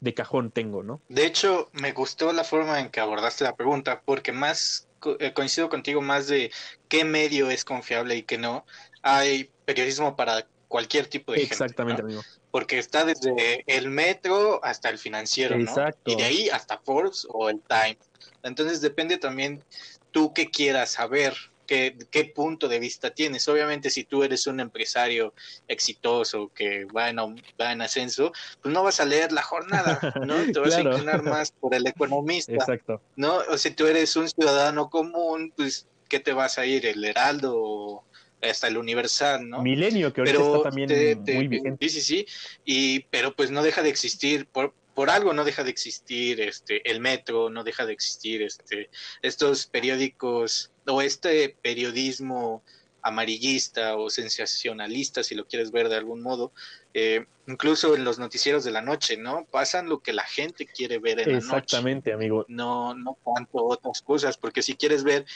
[0.00, 1.00] de cajón tengo, ¿no?
[1.08, 5.68] De hecho, me gustó la forma en que abordaste la pregunta, porque más eh, coincido
[5.68, 6.50] contigo más de
[6.88, 8.64] qué medio es confiable y qué no.
[9.02, 12.20] Hay periodismo para cualquier tipo de Exactamente, gente, ¿no?
[12.20, 12.22] amigo.
[12.50, 16.00] Porque está desde el metro hasta el financiero, Exacto.
[16.06, 16.12] ¿no?
[16.12, 17.98] Y de ahí hasta Forbes o el Time.
[18.42, 19.62] Entonces depende también
[20.10, 21.34] tú qué quieras saber
[21.66, 23.46] qué, qué, punto de vista tienes.
[23.48, 25.34] Obviamente, si tú eres un empresario
[25.68, 30.34] exitoso que va en, va en ascenso, pues no vas a leer la jornada, ¿no?
[30.52, 30.90] Te vas claro.
[30.90, 32.52] a inclinar más por el economista.
[32.52, 33.00] Exacto.
[33.16, 33.38] ¿No?
[33.50, 36.86] O si tú eres un ciudadano común, pues, ¿qué te vas a ir?
[36.86, 38.04] ¿El Heraldo o
[38.42, 39.62] hasta el Universal, ¿no?
[39.62, 41.88] Milenio, que ahorita pero está también te, te, muy vigente.
[41.88, 42.26] Sí, sí, sí.
[42.64, 46.90] Y, pero pues no deja de existir, por, por algo no deja de existir este
[46.90, 48.88] el metro, no deja de existir este
[49.20, 52.64] estos periódicos o este periodismo
[53.02, 56.50] amarillista o sensacionalista, si lo quieres ver de algún modo,
[56.94, 59.44] eh, incluso en los noticieros de la noche, ¿no?
[59.44, 62.24] Pasan lo que la gente quiere ver en Exactamente, la noche.
[62.24, 62.46] amigo.
[62.48, 65.26] No, no tanto otras cosas, porque si quieres ver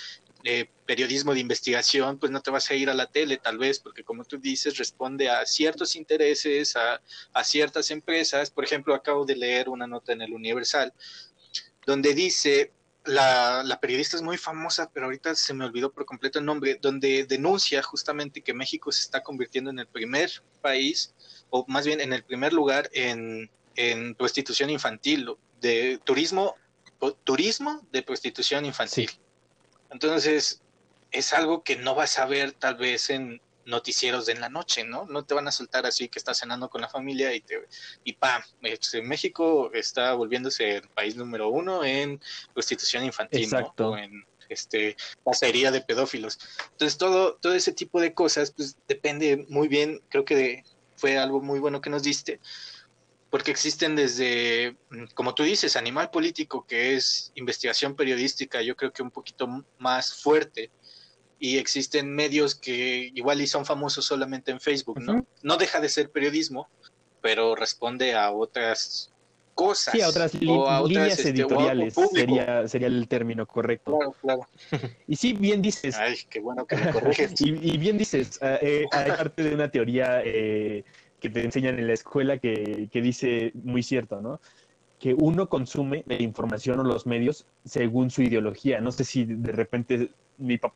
[0.44, 3.79] eh, periodismo de investigación, pues no te vas a ir a la tele, tal vez,
[3.79, 7.00] porque como tú dices, responde a ciertos intereses, a,
[7.44, 8.50] ciertas empresas.
[8.50, 10.92] Por ejemplo, acabo de leer una nota en el Universal
[11.87, 12.72] donde dice
[13.05, 17.24] la, periodista es muy famosa, pero ahorita se me olvidó por completo el nombre, donde
[17.24, 21.14] denuncia justamente que México se está convirtiendo en el primer país,
[21.50, 23.50] o más bien en el primer lugar en,
[24.16, 25.26] prostitución infantil,
[25.61, 26.55] de turismo,
[27.24, 29.11] turismo de prostitución infantil.
[29.90, 30.62] Entonces,
[31.11, 34.85] es algo que no vas a ver tal vez en noticieros de en la noche,
[34.85, 35.07] ¿no?
[35.07, 37.66] No te van a soltar así que estás cenando con la familia y te
[38.05, 42.20] y pam, este, México está volviéndose el país número uno en
[42.53, 43.85] prostitución infantil, Exacto.
[43.85, 43.90] ¿no?
[43.90, 46.38] O en este pasería de pedófilos.
[46.72, 50.64] Entonces todo todo ese tipo de cosas pues depende muy bien, creo que
[50.96, 52.40] fue algo muy bueno que nos diste
[53.30, 54.76] porque existen desde,
[55.14, 60.14] como tú dices, animal político, que es investigación periodística, yo creo que un poquito más
[60.14, 60.70] fuerte,
[61.38, 65.24] y existen medios que igual y son famosos solamente en Facebook, ¿no?
[65.42, 66.68] No deja de ser periodismo,
[67.22, 69.10] pero responde a otras
[69.54, 69.92] cosas.
[69.92, 73.96] Sí, a otras, o a otras, líneas este, editoriales sería, sería el término correcto.
[73.96, 74.48] Claro, claro.
[75.06, 77.32] Y sí, bien dices, Ay, qué bueno que me corriges.
[77.40, 80.84] y, y bien dices, eh, eh, hay parte de una teoría eh,
[81.20, 84.40] que te enseñan en la escuela que, que dice muy cierto, ¿no?
[84.98, 88.80] Que uno consume la información o los medios según su ideología.
[88.80, 90.74] No sé si de repente mi papá,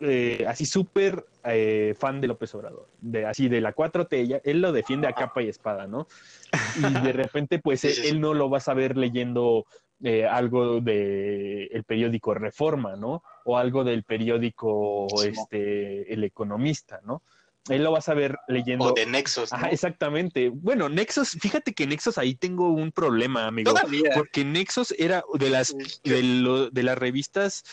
[0.00, 4.60] eh, así súper eh, fan de López Obrador, de, así de la 4T, ella- él
[4.60, 6.06] lo defiende a capa y espada, ¿no?
[6.76, 7.88] Y de repente, pues sí.
[8.08, 9.64] él no lo va a saber leyendo
[10.02, 13.22] eh, algo de el periódico Reforma, ¿no?
[13.46, 17.22] O algo del periódico este El Economista, ¿no?
[17.68, 18.84] Él lo va a saber leyendo.
[18.86, 19.58] O de Nexos, ¿no?
[19.58, 20.48] Ajá, exactamente.
[20.50, 23.72] Bueno, Nexos, fíjate que Nexos ahí tengo un problema, amigo.
[23.72, 24.10] Todavía.
[24.14, 25.74] Porque Nexos era de las
[26.04, 27.64] de, lo- de las revistas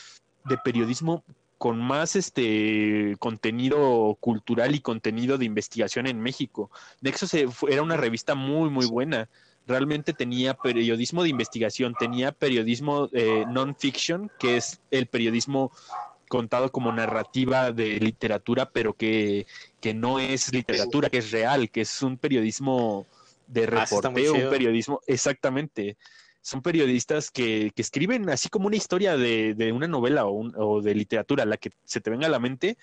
[0.46, 1.24] de periodismo
[1.58, 6.70] con más este contenido cultural y contenido de investigación en México.
[7.02, 9.30] Nexos eh, era una revista muy, muy buena.
[9.66, 15.72] Realmente tenía periodismo de investigación, tenía periodismo eh, non-fiction, que es el periodismo
[16.34, 19.46] contado como narrativa de literatura, pero que,
[19.80, 23.06] que no es literatura, que es real, que es un periodismo
[23.46, 24.50] de Ah, reporteo, un chido.
[24.50, 25.96] periodismo, exactamente.
[26.42, 30.54] Son periodistas que, que escriben así como una historia de, de una novela o, un-
[30.58, 32.78] o de literatura, la que se te venga a la mente,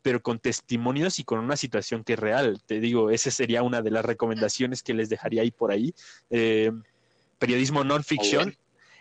[0.00, 2.58] pero con testimonios y con una situación que es real.
[2.66, 5.94] Te digo, esa sería una de las recomendaciones que les dejaría ahí por ahí.
[6.30, 6.72] Eh,
[7.38, 8.54] periodismo non-fiction.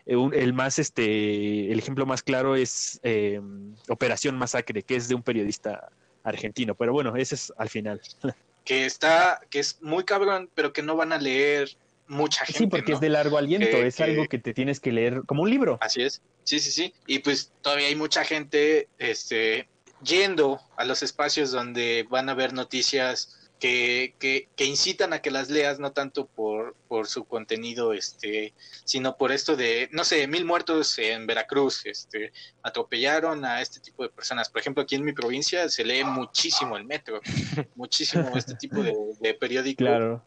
[0.06, 3.40] Eh, el más, este, el ejemplo más claro es eh,
[3.88, 5.90] Operación Masacre, que es de un periodista
[6.24, 6.76] argentino.
[6.76, 8.02] Pero bueno, ese es al final.
[8.66, 11.70] que está, que es muy cabrón, pero que no van a leer
[12.08, 12.60] mucha gente.
[12.60, 12.98] Sí, porque ¿no?
[12.98, 15.50] es de largo aliento, Que- es que- algo que te tienes que leer como un
[15.50, 15.78] libro.
[15.82, 16.22] Así es.
[16.44, 16.94] Sí, sí, sí.
[17.08, 19.68] Y pues todavía hay mucha gente este,
[20.04, 25.32] yendo a los espacios donde van a ver noticias que, que, que incitan a que
[25.32, 30.28] las leas, no tanto por, por su contenido, este, sino por esto de, no sé,
[30.28, 34.50] mil muertos en Veracruz, este, atropellaron a este tipo de personas.
[34.50, 37.22] Por ejemplo, aquí en mi provincia se lee muchísimo el metro,
[37.76, 40.26] muchísimo este tipo de, de periódico Claro.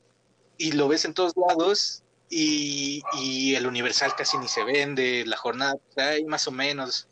[0.57, 5.37] y lo ves en todos lados y, y el Universal casi ni se vende, la
[5.37, 7.07] jornada hay más o menos,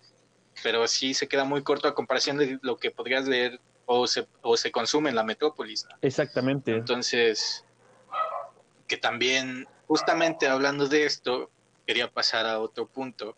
[0.62, 4.26] pero sí se queda muy corto a comparación de lo que podrías leer o se,
[4.42, 5.84] o se consume en la metrópolis.
[5.88, 5.96] ¿no?
[6.02, 6.72] Exactamente.
[6.72, 7.64] Entonces,
[8.86, 11.50] que también, justamente hablando de esto,
[11.86, 13.36] quería pasar a otro punto,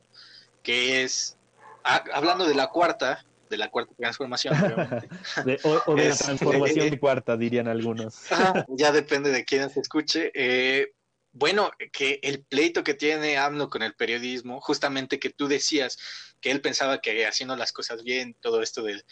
[0.63, 1.37] que es,
[1.85, 5.09] a- hablando de la cuarta, de la cuarta transformación, obviamente,
[5.45, 8.31] De- o, o de la transformación eh, cuarta, dirían algunos.
[8.31, 10.31] Ajá, ya depende de quién se escuche.
[10.35, 10.93] Eh,
[11.33, 15.99] bueno, que el pleito que tiene AMLO con el periodismo, justamente que tú decías
[16.41, 19.05] que él pensaba que haciendo las cosas bien, todo esto del,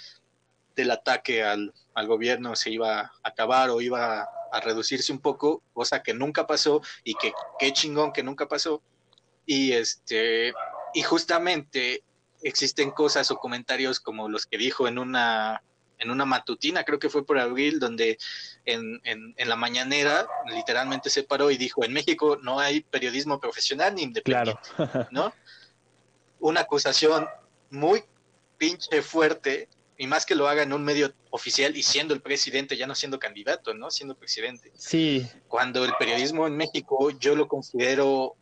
[0.76, 5.62] del ataque al, al gobierno se iba a acabar o iba a reducirse un poco,
[5.72, 8.82] cosa que nunca pasó y que qué chingón que nunca pasó.
[9.46, 10.52] Y este,
[10.94, 12.02] y justamente
[12.42, 15.62] existen cosas o comentarios como los que dijo en una
[15.98, 18.18] en una matutina, creo que fue por abril, donde
[18.64, 23.38] en, en, en la mañanera literalmente se paró y dijo, en México no hay periodismo
[23.38, 25.08] profesional ni independiente, Claro.
[25.12, 25.32] ¿no?
[26.40, 27.28] Una acusación
[27.70, 28.02] muy
[28.58, 32.76] pinche fuerte, y más que lo haga en un medio oficial y siendo el presidente,
[32.76, 33.90] ya no siendo candidato, ¿no?
[33.90, 34.72] Siendo presidente.
[34.76, 38.36] Sí, Cuando el periodismo en México yo lo considero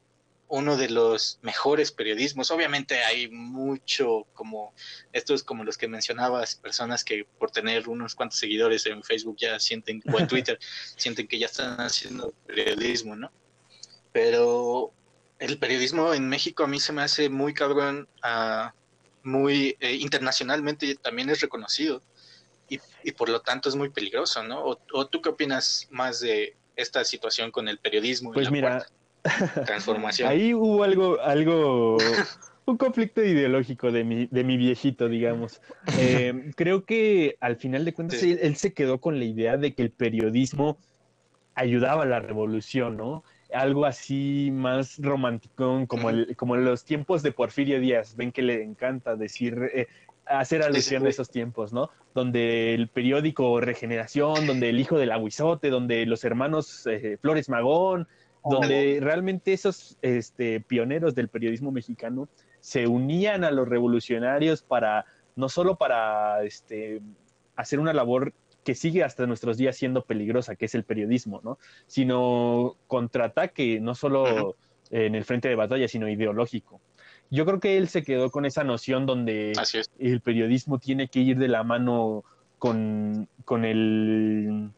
[0.53, 2.51] uno de los mejores periodismos.
[2.51, 4.75] Obviamente hay mucho como
[5.11, 9.59] estos como los que mencionabas, personas que por tener unos cuantos seguidores en Facebook ya
[9.59, 10.59] sienten o en Twitter
[10.97, 13.33] sienten que ya están haciendo periodismo, ¿no?
[14.13, 14.93] Pero
[15.39, 18.75] el periodismo en México a mí se me hace muy cabrón, ah,
[19.25, 22.03] muy eh, internacionalmente también es reconocido
[22.69, 24.65] y, y por lo tanto es muy peligroso, ¿no?
[24.65, 28.31] O, o tú qué opinas más de esta situación con el periodismo?
[28.31, 28.87] y pues la mira,
[29.67, 30.29] transformación.
[30.31, 31.99] ahí hubo algo, algo,
[32.65, 35.61] un conflicto ideológico de mi, de mi viejito, digamos.
[35.99, 38.33] Eh, creo que al final de cuentas Sí.
[38.33, 40.79] él, él se quedó con la idea de que el periodismo
[41.55, 43.25] ayudaba a la revolución, ¿no?
[43.53, 48.17] Algo así más romántico, como, el, como los tiempos de Porfirio Díaz.
[48.17, 49.87] Ven que le encanta decir, eh,
[50.27, 51.91] hacer alusión a esos tiempos, ¿no?
[52.15, 58.09] Donde el periódico Regeneración, donde el hijo del aguizote, donde los hermanos eh, Flores Magón,
[58.45, 62.29] donde realmente esos este, pioneros del periodismo mexicano
[62.61, 65.05] se unían a los revolucionarios para,
[65.37, 67.01] no solo para este,
[67.57, 68.33] hacer una labor
[68.65, 71.59] que sigue hasta nuestros días siendo peligrosa, que es el periodismo, ¿no?
[71.87, 74.57] Sino contraataque, no solo
[74.91, 76.81] en el frente de batalla, sino ideológico.
[77.31, 79.53] Yo creo que él se quedó con esa noción donde
[79.99, 82.25] el periodismo tiene que ir de la mano
[82.59, 84.71] con, con, el,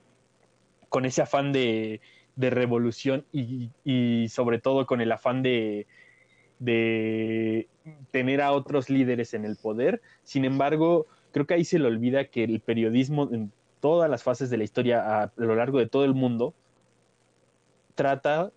[0.89, 2.01] con ese afán de,
[2.37, 5.87] de revolución y, y, sobre todo con el afán de,
[6.61, 7.67] de
[8.13, 10.01] tener a otros líderes en el poder.
[10.23, 13.29] Sin embargo, creo que ahí se le olvida que el periodismo
[13.85, 16.55] todas las fases de la historia a, lo largo de todo el mundo
[17.95, 18.51] trata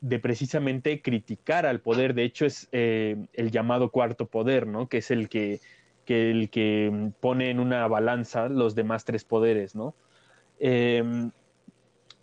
[0.00, 2.14] de precisamente criticar al poder.
[2.14, 4.88] De hecho, es eh, el llamado cuarto poder, ¿no?
[4.88, 5.60] Que es el que,
[6.04, 9.94] que, el que pone en una balanza los demás tres poderes, ¿no?
[10.58, 11.30] Em,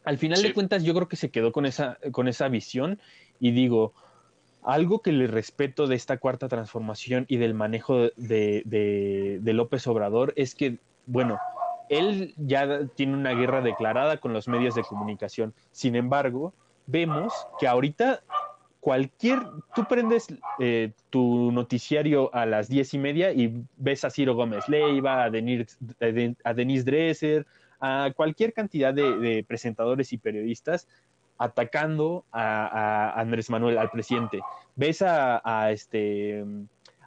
[0.04, 3.00] al final de cuentas, yo creo que se quedó con esa, con esa visión
[3.40, 3.94] y digo,
[4.64, 10.34] algo que le respeto de esta cuarta transformación y del manejo de, de, López Obrador
[10.36, 11.40] es que, bueno,
[11.90, 15.54] él ya tiene una guerra declarada con los medios de comunicación.
[15.72, 16.54] Sin embargo,
[16.86, 18.22] vemos que ahorita
[18.80, 19.40] cualquier,
[19.76, 20.28] tú prendes
[20.60, 25.30] eh, tu noticiario a las diez y media y ves a Ciro Gómez Leiva, a
[25.30, 25.78] Denise,
[26.44, 27.46] a Denise Dresser,
[27.80, 30.88] a cualquier cantidad de, presentadores y periodistas
[31.38, 34.42] atacando a, Andrés Manuel, al presidente.
[34.76, 36.44] Ves a, este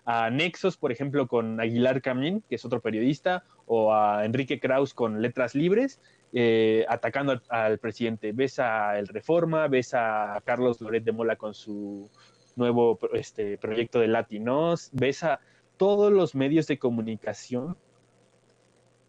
[0.04, 4.94] a Nexos, por ejemplo, con Aguilar Camín, que es otro periodista, o a Enrique Kraus
[4.94, 6.00] con Letras Libres,
[6.32, 8.32] eh, atacando al, presidente.
[8.32, 12.10] Ves a El Reforma, ves a Carlos Loret de Mola con su
[12.56, 15.40] nuevo este, proyecto de Latinos, ves a
[15.76, 17.76] todos los medios de comunicación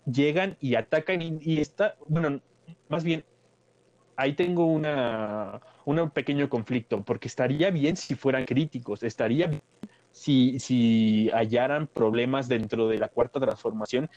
[0.05, 2.41] llegan y atacan y, está, bueno,
[2.89, 3.23] más bien,
[4.15, 9.61] ahí tengo una, un pequeño conflicto, porque estaría bien si fueran críticos, estaría bien
[10.23, 14.09] si, si hallaran problemas dentro de la cuarta transformación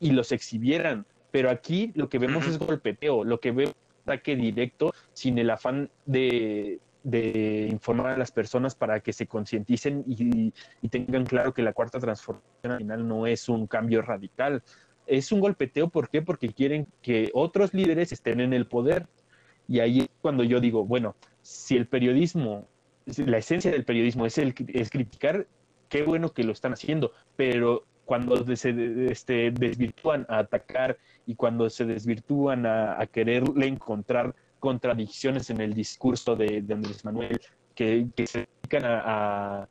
[0.00, 4.34] y los exhibieran, pero aquí lo que vemos es golpeteo, lo que vemos es ataque
[4.34, 10.52] directo sin el afán de, de informar a las personas para que se concienticen y,
[10.82, 14.64] y, tengan claro que la cuarta transformación al final no es un cambio radical,
[15.06, 16.20] es un golpeteo, ¿por qué?
[16.20, 19.06] Porque quieren que otros líderes estén en el poder.
[19.68, 22.66] Y ahí es cuando yo digo, bueno, si el periodismo,
[23.16, 25.46] la esencia del periodismo es, el, criticar,
[25.88, 31.68] qué bueno que lo están haciendo, pero cuando se este, desvirtúan a atacar y cuando
[31.70, 37.40] se desvirtúan a, quererle encontrar contradicciones en el discurso de, Andrés Manuel,
[37.74, 39.68] que, se dedican a,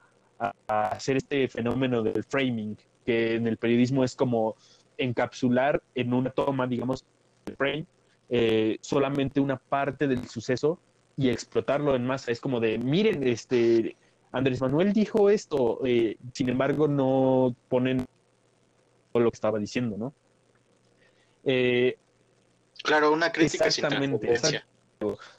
[0.67, 4.55] hacer este fenómeno del framing, que en el periodismo es como
[4.97, 7.03] encapsular en una toma, digamos,
[7.45, 7.85] de frame,
[8.29, 10.79] eh, solamente una parte del suceso
[11.17, 12.31] y explotarlo en masa.
[12.31, 13.97] Es como de, miren, este,
[14.31, 18.05] Andrés Manuel dijo esto, eh, sin embargo no ponen
[19.13, 20.13] lo que estaba diciendo, ¿no?
[21.43, 21.97] Eh,
[22.83, 24.39] claro, una crítica exactamente,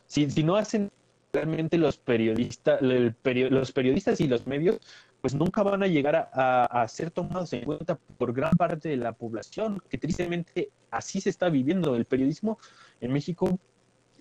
[0.07, 0.91] si, si, no hacen
[1.33, 4.81] realmente los periodistas, los periodistas y los medios,
[5.21, 9.13] pues nunca van a llegar a, ser tomados en cuenta por gran parte de la
[9.13, 11.97] población, que tristemente así se está viviendo.
[11.97, 12.59] El periodismo
[13.01, 13.59] en México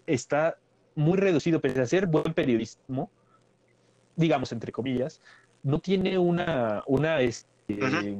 [0.06, 0.58] está
[0.98, 3.10] muy reducido, pese a ser buen periodismo,
[4.16, 5.22] digamos entre comillas,
[5.64, 8.18] no tiene una, una este,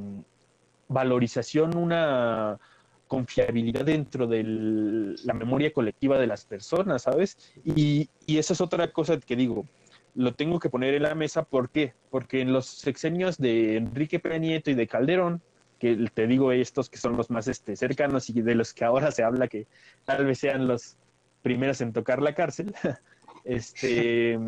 [0.88, 2.58] valorización, una
[3.08, 4.44] confiabilidad dentro de
[5.24, 7.36] la memoria colectiva de las personas, ¿sabes?
[7.64, 9.66] Y, y esa es otra cosa que digo,
[10.14, 11.42] lo tengo que poner en la mesa.
[11.42, 11.94] ¿Por qué?
[12.10, 15.42] Porque en los sexenios de Enrique Peña Nieto y de Calderón,
[15.78, 19.10] que te digo estos que son los más este, cercanos y de los que ahora
[19.10, 19.66] se habla que
[20.04, 20.96] tal vez sean los
[21.42, 22.74] primeros en tocar la cárcel,
[23.44, 24.38] este,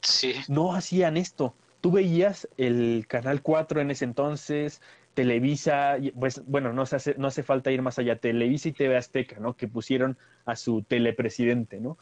[0.00, 0.34] sí.
[0.48, 1.54] no hacían esto.
[1.80, 4.82] Tú veías el Canal 4 en ese entonces,
[5.14, 8.96] Televisa, pues bueno, no, se hace, no hace falta ir más allá, Televisa y TV
[8.96, 9.56] Azteca, ¿no?
[9.56, 11.96] Que pusieron a su telepresidente, ¿no?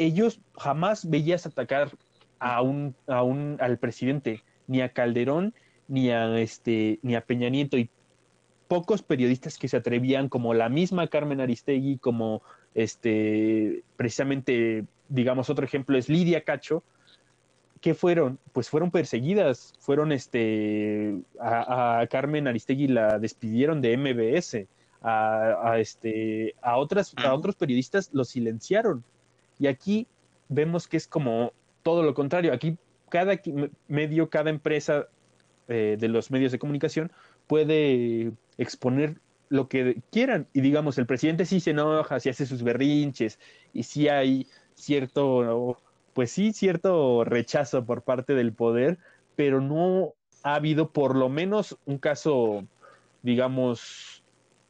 [0.00, 1.90] ellos jamás veías atacar
[2.38, 5.54] a un, a un, al presidente, ni a Calderón,
[5.88, 7.90] ni a este, ni a Peña Nieto, y
[8.66, 12.42] pocos periodistas que se atrevían, como la misma Carmen Aristegui, como
[12.74, 16.82] este, precisamente, digamos, otro ejemplo es Lidia Cacho,
[17.80, 18.38] ¿qué fueron?
[18.52, 24.66] Pues fueron perseguidas, fueron este, a, Carmen Aristegui la despidieron de MBS,
[25.02, 29.02] a, este, a, otras, a otros periodistas los silenciaron.
[29.58, 30.06] Y aquí
[30.48, 31.52] vemos que es como
[31.82, 32.52] todo lo contrario.
[32.52, 32.76] Aquí
[33.08, 33.40] cada
[33.88, 35.08] medio, cada empresa
[35.68, 37.10] eh, de los medios de comunicación
[37.46, 39.16] puede exponer
[39.50, 40.46] lo que quieran.
[40.54, 43.38] Y digamos, el presidente sí se enoja, sí hace sus berrinches
[43.74, 45.76] y sí hay cierto,
[46.14, 48.98] pues sí, cierto rechazo por parte del poder,
[49.36, 52.64] pero no ha habido por lo menos un caso,
[53.22, 54.22] digamos,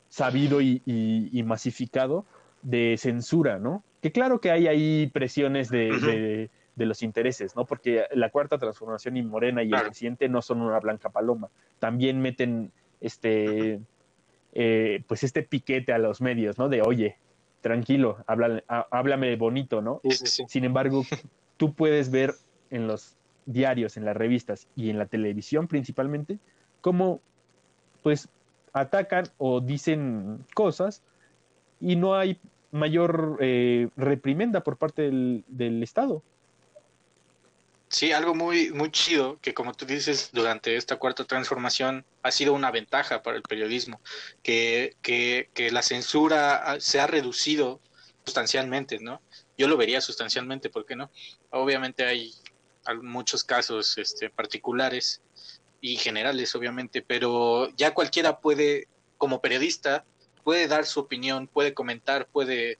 [0.09, 2.25] sabido y, masificado
[2.63, 3.85] de censura, ¿no?
[4.03, 7.67] Que claro que hay ahí presiones de, los intereses, ¿no?
[7.67, 11.51] Porque la cuarta transformación y Morena y el presidente no son una blanca paloma.
[11.79, 12.73] También meten
[13.03, 13.81] este,
[14.53, 16.69] eh, pues este piquete a los medios, ¿no?
[16.69, 17.17] De, oye,
[17.61, 20.01] tranquilo, háblame, bonito, ¿no?
[20.49, 21.05] Sin embargo,
[21.57, 22.35] tú puedes ver
[22.71, 26.39] en los diarios, en las revistas y en la televisión principalmente,
[26.81, 27.21] cómo
[28.03, 28.29] pues
[28.73, 31.03] atacan o dicen cosas
[31.81, 32.39] y no hay
[32.73, 36.23] mayor eh, reprimenda por parte del, del, Estado.
[37.91, 42.53] Sí, algo muy, muy chido que como tú dices, durante esta cuarta transformación ha sido
[42.53, 44.01] una ventaja para el periodismo,
[44.45, 47.81] que, que, que la censura se ha reducido
[48.25, 49.21] sustancialmente, ¿no?
[49.59, 51.11] Yo lo vería sustancialmente, ¿por qué no?
[51.51, 52.33] Obviamente hay
[53.03, 55.21] muchos casos este, particulares
[55.81, 58.87] y generales, obviamente, pero ya cualquiera puede,
[59.19, 60.05] como periodista,
[60.45, 62.79] puede dar su opinión, puede comentar, puede,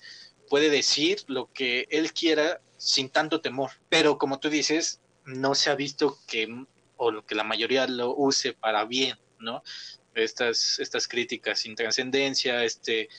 [0.49, 3.71] puede decir lo que él quiera sin tanto temor.
[3.91, 6.65] Pero como tú dices, no se ha visto que,
[6.97, 9.63] o que la mayoría lo use para bien, ¿no?
[10.15, 13.11] Estas, estas críticas sin trascendencia, este,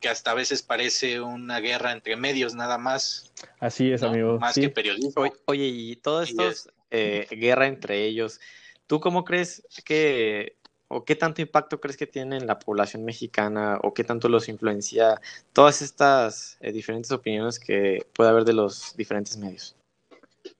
[0.00, 3.30] que hasta a veces parece una guerra entre medios nada más.
[3.60, 4.38] Así es, amigo.
[4.38, 5.30] Más que periodismo.
[5.44, 8.40] Oye, y todo esto es eh, guerra entre ellos,
[8.86, 10.56] ¿tú cómo crees que,
[10.92, 14.48] o qué tanto impacto crees que tiene en la población mexicana, o qué tanto los
[14.48, 15.20] influencia
[15.52, 19.76] todas estas eh, diferentes opiniones que puede haber de los diferentes medios?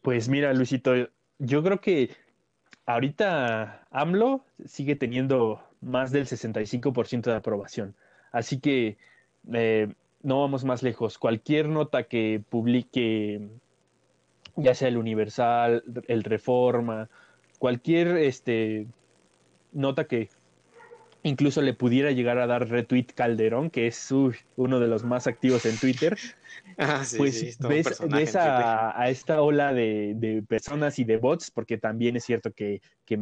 [0.03, 0.93] Pues mira, Luisito,
[1.39, 2.11] yo creo que
[2.87, 7.97] ahorita AMLO sigue teniendo más del 65% de aprobación.
[8.31, 8.99] Así que
[9.53, 11.19] eh, no vamos más lejos.
[11.19, 13.49] Cualquier nota que publique,
[14.55, 17.09] ya sea el Universal, el Reforma,
[17.59, 18.87] cualquier este,
[19.73, 20.29] nota que
[21.23, 24.11] incluso le pudiera llegar a dar retweet Calderón, que es
[24.57, 26.17] uno de los más activos en Twitter,
[26.79, 32.53] ah, pues ves, a, esta ola de, personas y de bots, porque también es cierto
[32.53, 32.81] que,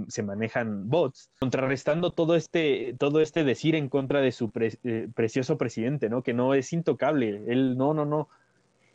[0.09, 5.57] se manejan bots, contrarrestando todo este, todo este decir en contra de su eh, precioso
[5.57, 6.22] presidente, ¿no?
[6.22, 8.28] Que no es intocable, él no, no, no.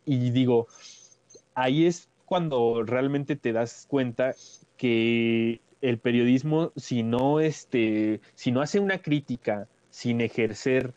[0.05, 0.67] Y digo,
[1.55, 4.35] ahí es cuando realmente te das cuenta
[4.77, 10.93] que el periodismo, si no, este, si no hace una crítica sin ejercer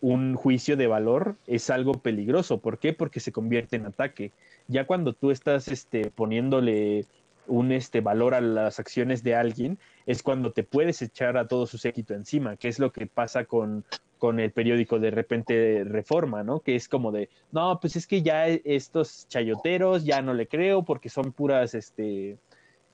[0.00, 2.58] un juicio de valor, es algo peligroso.
[2.58, 2.94] ¿Por qué?
[2.94, 4.32] Porque se convierte en ataque.
[4.68, 7.04] Ya cuando tú estás este, poniéndole
[7.46, 11.66] un este, valor a las acciones de alguien, es cuando te puedes echar a todo
[11.66, 13.84] su séquito encima, que es lo que pasa con,
[14.16, 16.60] con el periódico de repente Reforma, ¿no?
[16.60, 20.84] Que es como de, no, pues es que ya estos chayoteros ya no le creo
[20.84, 22.38] porque son puras, este,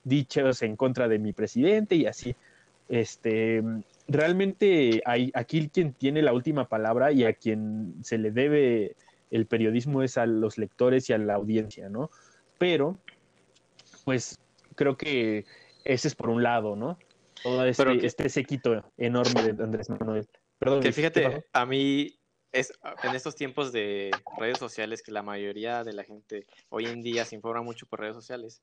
[0.03, 2.35] dichos en contra de mi presidente y así.
[2.87, 3.63] Este,
[4.07, 8.95] realmente hay, aquí quien tiene la última palabra y a quien se le debe
[9.31, 12.09] el periodismo es a los lectores y a la audiencia, ¿no?
[12.57, 12.97] Pero,
[14.05, 14.39] pues,
[14.75, 15.45] creo que
[15.85, 16.97] ese es por un lado, ¿no?
[17.43, 20.27] Todo este, este sequito enorme de Andrés Manuel.
[20.57, 22.19] Perdón, que fíjate, a mí
[22.51, 22.73] es
[23.03, 27.23] en estos tiempos de redes sociales que la mayoría de la gente hoy en día
[27.23, 28.61] se informa mucho por redes sociales,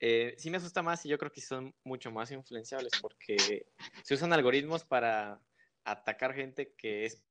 [0.00, 3.66] eh, sí me asusta más y yo creo que son mucho más influenciables porque
[4.02, 5.40] se usan algoritmos para
[5.84, 7.22] atacar gente que es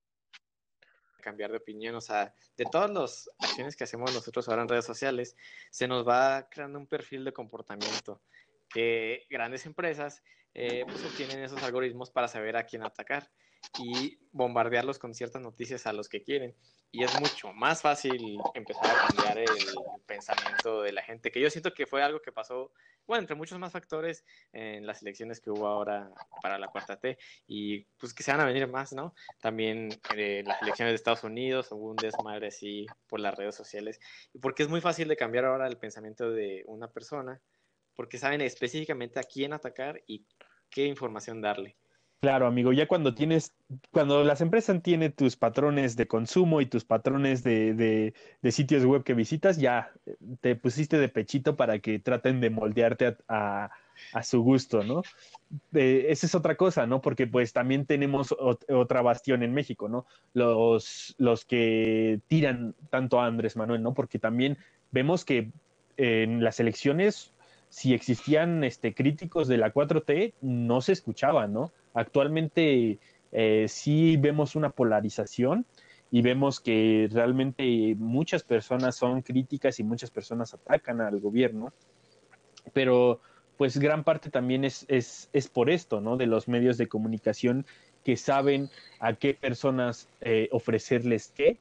[1.20, 4.86] cambiar de opinión, o sea, de todas las acciones que hacemos nosotros ahora en redes
[4.86, 5.36] sociales,
[5.70, 8.22] se nos va creando un perfil de comportamiento
[8.70, 13.30] que grandes empresas eh, pues obtienen esos algoritmos para saber a quién atacar
[13.80, 16.56] y bombardearlos con ciertas noticias a los que quieren
[16.92, 19.48] y es mucho más fácil empezar a cambiar el
[20.06, 22.72] pensamiento de la gente, que yo siento que fue algo que pasó,
[23.06, 27.18] bueno, entre muchos más factores en las elecciones que hubo ahora para la cuarta T,
[27.48, 29.14] y pues que se van a venir más, ¿no?
[29.40, 34.00] También eh, las elecciones de Estados Unidos, hubo un desmadre así por las redes sociales,
[34.42, 37.40] porque es muy fácil de cambiar ahora el pensamiento de una persona,
[37.96, 40.26] porque saben específicamente a quién atacar y
[40.72, 41.78] qué información darle.
[42.22, 43.54] Claro, amigo, ya cuando tienes,
[43.92, 47.74] cuando las empresas tienen tus patrones de consumo y tus patrones de,
[48.42, 49.94] de, sitios web que visitas, ya
[50.42, 53.70] te pusiste de pechito para que traten de moldearte a,
[54.12, 55.02] a, su gusto, ¿no?
[55.74, 57.02] Eh, esa es otra cosa, ¿no?
[57.02, 60.06] Porque pues también tenemos otra bastión en México, ¿no?
[60.34, 63.94] Los, los que tiran tanto a Andrés Manuel, ¿no?
[63.94, 64.58] Porque también
[64.92, 65.54] vemos que
[65.96, 67.32] en las elecciones
[67.70, 71.72] si existían este, críticos de la 4T, no se escuchaban, ¿no?
[71.94, 73.00] Actualmente
[73.32, 75.66] eh, sí vemos una polarización
[76.12, 81.72] y vemos que realmente muchas personas son críticas y muchas personas atacan al gobierno,
[82.74, 83.22] pero
[83.58, 86.18] pues gran parte también es, es, es por esto, ¿no?
[86.18, 87.66] De los medios de comunicación
[88.04, 88.70] que saben
[89.00, 91.58] a qué personas eh, ofrecerles qué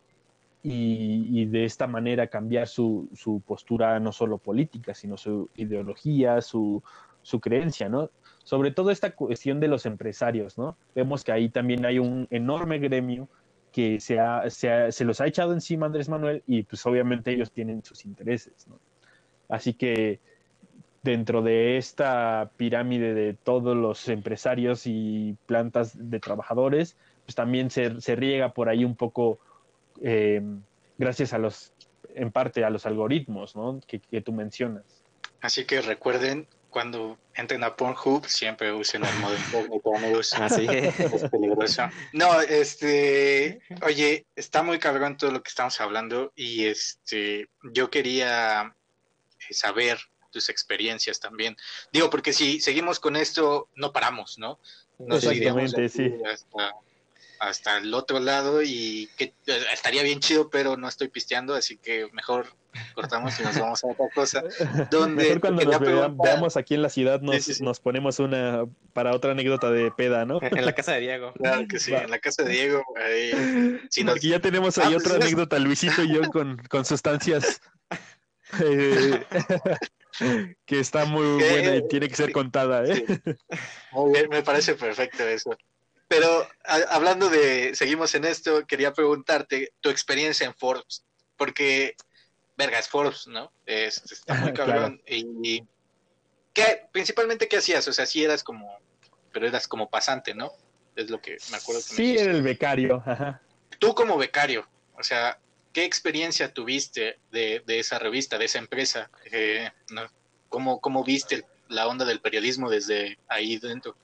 [0.63, 6.83] y, de esta manera cambiar su, su, postura no solo política, sino su ideología, su,
[7.23, 8.11] su creencia, ¿no?
[8.49, 10.79] Sobre todo esta cuestión de los empresarios, ¿no?
[10.95, 13.29] Vemos que ahí también hay un enorme gremio
[13.73, 14.19] que se,
[14.49, 18.67] se, se los ha echado encima Andrés Manuel y pues obviamente ellos tienen sus intereses,
[18.67, 18.79] ¿no?
[19.51, 20.21] Así que
[21.03, 26.97] dentro de esta pirámide de todos los empresarios y plantas de trabajadores,
[27.27, 29.39] pues también se, se riega por ahí un poco
[30.01, 30.41] eh,
[30.97, 31.73] gracias a los,
[32.15, 33.79] en parte a los algoritmos, ¿no?
[33.87, 34.85] Que, tú mencionas.
[35.41, 39.93] Así que recuerden, cuando entren a Pornhub, siempre usen el modo incógnito,
[40.43, 41.83] Así es peligroso.
[42.13, 48.75] No, este, oye, está muy cabrón todo lo que estamos hablando y este, yo quería
[49.51, 49.99] saber
[50.31, 51.57] tus experiencias también.
[51.93, 54.59] Digo, porque si seguimos con esto, no paramos, ¿no?
[54.99, 56.13] Exactamente, sí.
[56.31, 56.75] Hasta,
[57.83, 62.09] el otro lado y que eh, estaría bien chido, pero no estoy pisteando, así que
[62.13, 62.47] mejor
[62.95, 64.43] cortamos y nos vamos a otra cosa.
[64.91, 69.33] Donde mejor cuando nos veamos aquí en la ciudad nos, nos ponemos una para otra
[69.33, 70.41] anécdota de peda, ¿no?
[70.43, 71.33] En la casa de Diego.
[71.35, 72.83] Claro que sí, en la casa de Diego.
[72.97, 76.85] Ahí, si Porque ya tenemos ahí ah, otra pues anécdota, Luisito y yo, con, con
[76.85, 77.61] sustancias.
[78.61, 79.25] Eh,
[80.65, 82.85] que está muy buena y tiene que ser contada.
[82.87, 83.05] ¿eh?
[83.93, 85.57] Muy bien, me parece perfecto eso.
[86.09, 91.05] Pero hablando de, seguimos en esto, quería preguntarte tu experiencia en Forbes,
[91.37, 91.95] porque,
[92.57, 93.53] verga, es Forbes, ¿no?
[93.67, 95.03] está muy cabrón.
[95.07, 95.63] Y,
[96.55, 97.87] ¿qué, principalmente, ¿qué hacías?
[97.89, 98.79] O sea, sí eras como,
[99.33, 100.51] pero eras como pasante, ¿no?
[100.97, 101.83] Es lo que me acuerdo.
[101.83, 103.05] Que sí, era el becario.
[103.79, 105.39] Tú como becario, o sea,
[105.73, 109.11] ¿Qué experiencia tuviste de, esa revista, de esa empresa?
[109.31, 109.71] Eh,
[110.49, 113.97] ¿cómo, viste la onda del periodismo desde ahí dentro?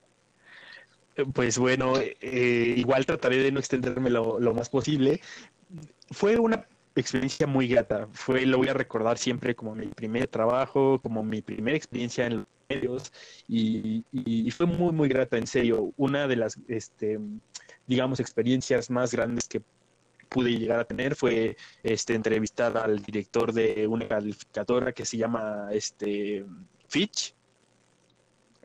[1.32, 5.20] Pues bueno, eh, igual trataré de no extenderme lo, más posible.
[6.10, 8.08] Fue una experiencia muy grata.
[8.12, 12.38] Fue, lo voy a recordar siempre como mi primer trabajo, como mi primera experiencia en
[12.38, 13.12] los medios
[13.48, 15.92] y, y, fue muy, muy grata, en serio.
[15.96, 17.20] Una de las, este,
[17.86, 19.62] digamos, experiencias más grandes que
[20.28, 25.68] pude llegar a tener fue este, entrevistar al director de una calificadora que se llama
[25.70, 26.44] este,
[26.88, 27.34] Fitch,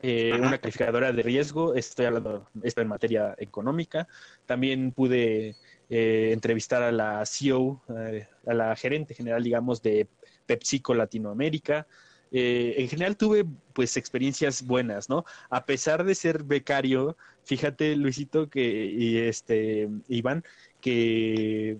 [0.01, 4.07] eh, una calificadora de riesgo, estoy hablando esto en materia económica.
[4.45, 5.55] También pude
[5.89, 10.07] eh, entrevistar a la CEO, eh, a la gerente general, digamos, de
[10.45, 11.87] PepsiCo Latinoamérica.
[12.31, 15.25] en general tuve pues experiencias buenas, ¿no?
[15.49, 20.43] A pesar de ser becario, fíjate Luisito que y este Iván,
[20.79, 21.79] que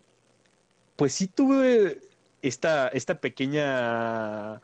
[0.96, 2.02] pues sí tuve
[2.42, 4.62] esta, esta pequeña,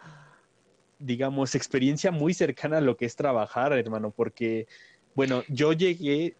[1.00, 4.68] digamos, experiencia muy cercana a lo que es trabajar, hermano, porque,
[5.14, 6.36] bueno, yo llegué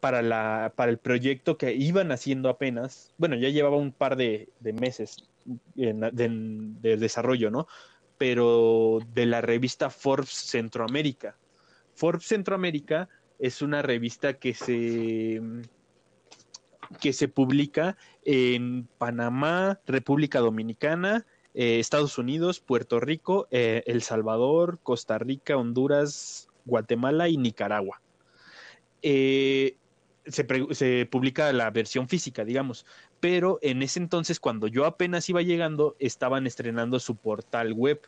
[0.00, 4.48] para, la, para el proyecto que iban haciendo apenas, bueno, ya llevaba un par de,
[4.62, 5.28] meses
[5.74, 7.66] de, desarrollo, ¿no?
[8.16, 11.36] Pero de la revista Forbes Centroamérica.
[11.94, 15.40] Forbes Centroamérica es una revista que se
[17.00, 24.78] que se publica en Panamá, República Dominicana, eh, Estados Unidos, Puerto Rico, eh, El Salvador,
[24.82, 28.00] Costa Rica, Honduras, Guatemala y Nicaragua.
[29.02, 29.76] Eh,
[30.26, 32.84] se, se, publica la versión física, digamos,
[33.20, 38.00] pero en ese entonces, cuando yo apenas iba llegando, estaban estrenando su portal web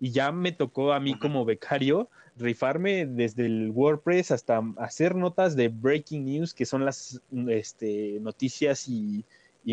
[0.00, 5.56] y ya me tocó a mí como becario rifarme desde el WordPress hasta hacer notas
[5.56, 9.24] de breaking news, que son las este, noticias y,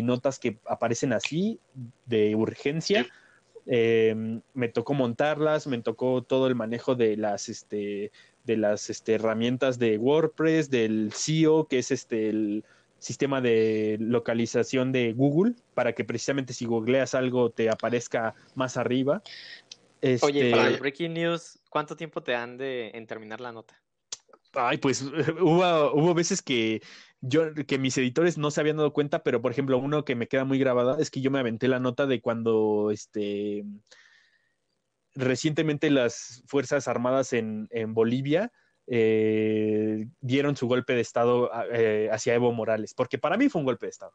[0.02, 1.60] notas que aparecen así
[2.04, 3.06] de urgencia.
[3.66, 8.12] Em, me tocó montarlas, me tocó todo el manejo de las, este,
[8.44, 12.64] de las este, herramientas de WordPress, del SEO, que es este, el
[12.98, 19.22] sistema de localización de Google, para que precisamente si googleas algo te aparezca más arriba.
[20.22, 23.74] Oye, para el este Breaking News, ¿cuánto tiempo te dan de, en terminar la nota?
[24.52, 25.02] Ay, pues
[25.40, 26.80] hubo, hubo veces que
[27.28, 30.28] yo, que mis editores no se habían dado cuenta, pero por ejemplo, uno que me
[30.28, 33.64] queda muy grabada es que yo me aventé la nota de cuando este
[35.14, 38.52] recientemente las Fuerzas Armadas en, Bolivia
[38.86, 43.66] eh, dieron su golpe de Estado eh, hacia Evo Morales, porque para mí fue un
[43.66, 44.12] golpe de Estado.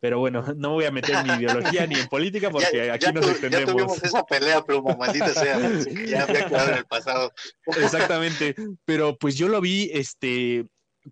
[0.00, 3.66] Pero bueno, no voy a meter ni ideología ni en política porque aquí nos extendemos.
[3.66, 5.58] Ya tuvimos esa pelea, pero maldita sea,
[6.06, 7.32] ya había quedado en el pasado.
[7.66, 8.54] Exactamente,
[8.84, 10.66] pero pues yo lo vi este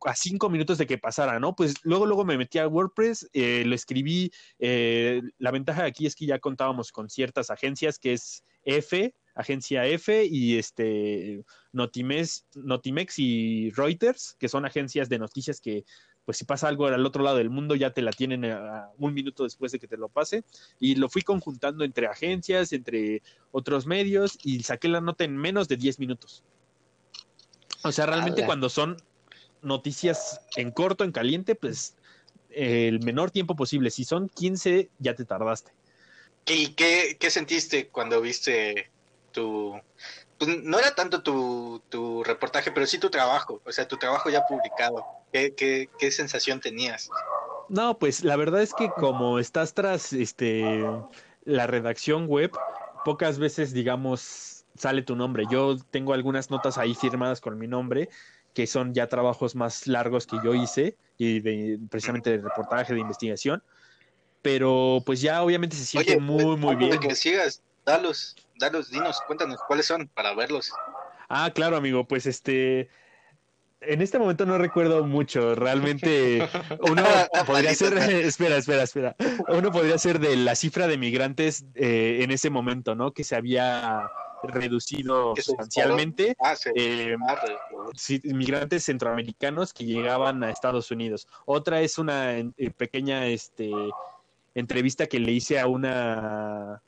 [0.04, 1.54] a cinco minutos de que pasara, ¿no?
[1.54, 4.30] Pues luego, luego me metí a WordPress, eh, lo escribí.
[4.58, 9.86] Eh, la ventaja aquí es que ya contábamos con ciertas agencias que es F, agencia
[9.86, 15.84] F y este Notimex, Notimex y Reuters, que son agencias de noticias que
[16.24, 18.44] pues si pasa algo al otro lado del mundo ya te la tienen
[18.98, 20.42] un minuto después de que te lo pase
[20.80, 23.22] y lo fui conjuntando entre agencias, entre
[23.52, 26.42] otros medios y saqué la nota en menos de 10 minutos.
[27.84, 28.96] O sea, realmente cuando son
[29.66, 31.94] noticias en corto, en caliente, pues
[32.50, 33.90] el menor tiempo posible.
[33.90, 35.72] Si son 15, ya te tardaste.
[36.46, 38.90] ¿Y qué, qué sentiste cuando viste
[39.32, 39.78] tu...
[40.38, 44.28] Pues no era tanto tu, tu, reportaje, pero sí tu trabajo, o sea, tu trabajo
[44.28, 45.04] ya publicado.
[45.32, 47.08] ¿Qué, qué, qué sensación tenías?
[47.68, 50.84] No, pues la verdad es que como estás tras este
[51.44, 52.50] la redacción web,
[53.04, 55.44] pocas veces, digamos, sale tu nombre.
[55.50, 58.08] Yo tengo algunas notas ahí firmadas con mi nombre,
[58.56, 63.00] que son ya trabajos más largos que yo hice, y de, precisamente de reportaje, de
[63.00, 63.62] investigación.
[64.40, 66.98] Pero pues ya obviamente se siente muy, muy bien.
[66.98, 70.72] que sigas, dalos, dalos, dinos, cuéntanos cuáles son para verlos.
[71.28, 72.88] Ah, claro, amigo, pues este
[73.82, 75.54] en este momento no recuerdo mucho.
[75.54, 76.48] Realmente
[76.80, 77.04] uno
[77.46, 77.92] podría ser,
[78.24, 79.16] espera, espera, espera.
[79.48, 83.12] Uno podría ser de la cifra de migrantes eh, en ese momento, ¿no?
[83.12, 84.10] Que se había
[84.42, 86.36] reducido sustancialmente.
[86.40, 87.40] Ah, eh, ah,
[88.24, 91.26] migrantes centroamericanos que llegaban a Estados Unidos.
[91.44, 93.70] Otra es una eh, pequeña este,
[94.54, 96.82] entrevista que le hice a una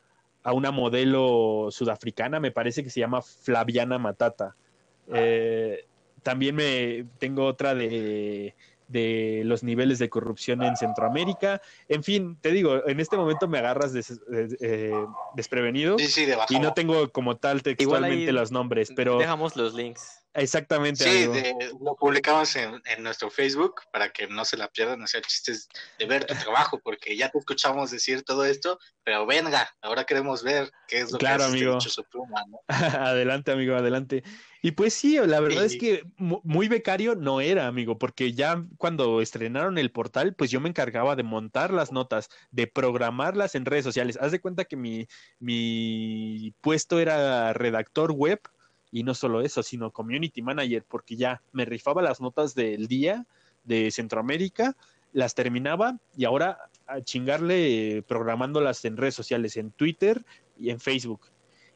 [0.45, 4.57] a una modelo sudafricana, me parece que se llama Flaviana Matata.
[5.13, 5.85] Eh,
[6.23, 8.55] también me tengo otra de,
[8.89, 11.61] de los niveles de corrupción en Centroamérica.
[11.89, 14.93] En fin, te digo, en este momento me agarras eh,
[15.35, 15.97] desprevenido
[16.49, 19.19] y no tengo como tal textualmente los nombres, pero...
[19.19, 20.18] Dejamos los links.
[20.39, 21.05] Exactamente.
[21.05, 21.29] Sí,
[21.81, 25.69] lo publicamos en, nuestro Facebook para que no se la pierdan, o sea, chistes
[25.99, 30.43] de ver tu trabajo, porque ya te escuchamos decir todo esto, pero venga, ahora queremos
[30.43, 31.81] ver qué es lo claro, que amigo.
[31.81, 32.59] su pluma, ¿no?
[32.69, 34.23] adelante, amigo, adelante.
[34.61, 39.21] Y pues sí, la verdad es que muy becario no era, amigo, porque ya cuando
[39.21, 43.85] estrenaron el portal, pues yo me encargaba de montar las notas, de programarlas en redes
[43.85, 44.19] sociales.
[44.21, 45.07] Haz de cuenta que mi,
[45.39, 48.41] mi puesto era redactor web
[48.91, 53.27] y no solo eso, sino community manager, porque ya me rifaba las notas del día
[53.65, 54.77] de Centroamérica,
[55.13, 60.25] las terminaba y ahora a chingarle programándolas en redes sociales, en Twitter
[60.57, 61.21] y en Facebook.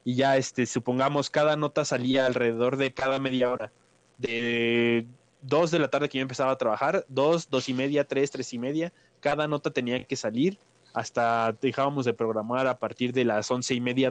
[0.05, 3.73] Y ya, este, supongamos, cada nota salía alrededor de cada media hora.
[4.19, 5.07] De
[5.43, 8.53] dos de la tarde que yo empezaba a trabajar, dos, dos y media, tres, tres
[8.53, 10.59] y media, cada nota tenía que salir
[10.95, 14.11] hasta dejábamos de programar a partir de las once y media,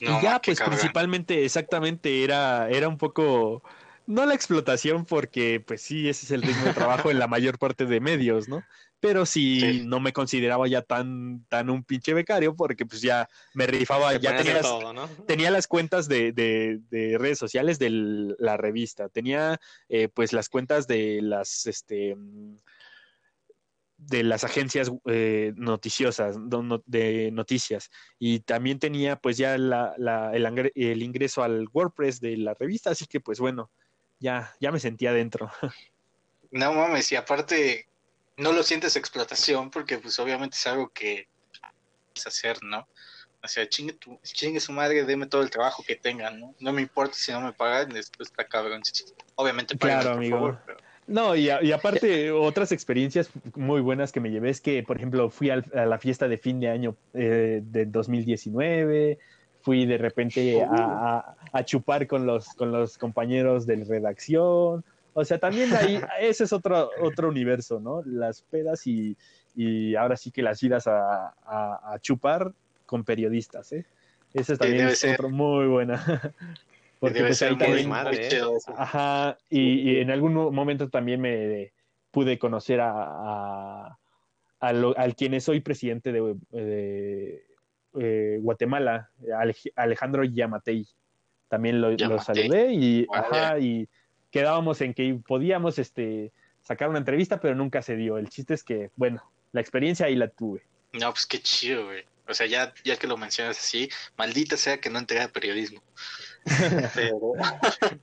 [0.00, 3.62] y ya, pues principalmente, exactamente, era, era un poco,
[4.06, 7.58] no la explotación, porque pues sí, ese es el ritmo de trabajo en la mayor
[7.58, 8.62] parte de medios, ¿no?
[9.00, 13.66] Pero sí, no me consideraba ya tan, tan un pinche becario, porque pues ya me
[13.66, 17.90] rifaba, ya tenía las, tenía las cuentas de, de, de, redes sociales de
[18.38, 22.16] la revista, tenía eh, pues las cuentas de las, este
[23.96, 26.36] de las agencias eh, noticiosas,
[26.86, 27.90] de noticias.
[28.18, 29.94] Y también tenía pues ya la,
[30.34, 33.70] el, ingreso al WordPress de la revista, así que pues bueno,
[34.18, 35.50] ya, ya me sentía dentro.
[36.50, 37.88] No mames, y aparte
[38.36, 41.26] no lo sientes explotación porque pues obviamente es algo que
[42.14, 42.86] es hacer, ¿no?
[43.42, 46.54] O sea, chingue, tu, chingue su madre, deme todo el trabajo que tengan, ¿no?
[46.60, 48.82] No me importa si no me pagan, después está cabrón.
[49.34, 50.56] Obviamente, claro, amigo.
[51.06, 55.50] No, y, aparte, otras experiencias muy buenas que me llevé es que, por ejemplo, fui
[55.50, 59.18] a la fiesta de fin de año eh, de 2019,
[59.60, 64.82] fui de repente a, chupar con los, con los compañeros de redacción.
[65.12, 68.02] O sea, también ahí, ese es otro, otro universo, ¿no?
[68.06, 69.16] Las pedas y,
[69.54, 72.52] y ahora sí que las idas a, a, chupar
[72.86, 73.84] con periodistas, ¿eh?
[74.32, 76.02] Esa también es otra muy buena.
[77.04, 78.40] Porque pues, ahí también, ¿eh?
[78.76, 81.72] Ajá, y, en algún momento también me
[82.10, 83.98] pude conocer a,
[84.60, 87.44] al quien es hoy presidente de,
[88.00, 89.10] eh, Guatemala,
[89.76, 90.86] Alejandro Yamatei.
[91.48, 93.86] También lo, saludé y, ajá, y
[94.30, 96.32] quedábamos en que podíamos este,
[96.62, 98.16] sacar una entrevista, pero nunca se dio.
[98.16, 100.62] El chiste es que, bueno, la experiencia ahí la tuve.
[100.94, 102.04] No, pues qué chido, güey.
[102.26, 105.82] O sea, ya, ya que lo mencionas así, maldita sea que no entré a periodismo.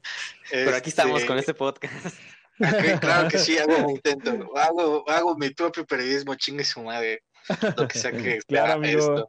[0.52, 2.16] Pero, aquí estamos con este, podcast.
[3.00, 4.56] claro que sí, hago mi intento.
[4.56, 7.24] Hago, hago mi propio periodismo, chingue su madre.
[7.76, 9.28] lo que sea que claro, esto.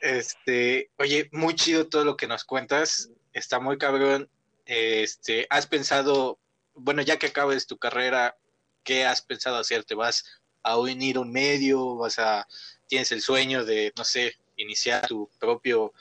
[0.00, 4.28] Este, oye, muy chido todo lo que nos cuentas, está muy cabrón.
[4.66, 6.38] Este, ¿has pensado,
[6.74, 8.36] bueno, ya que acabes tu carrera,
[8.84, 9.84] qué has pensado hacer?
[9.84, 10.24] ¿Te vas
[10.62, 11.96] a unir un medio?
[11.96, 12.46] ¿Vas a,
[12.92, 15.94] tienes el sueño de, no sé, iniciar tu propio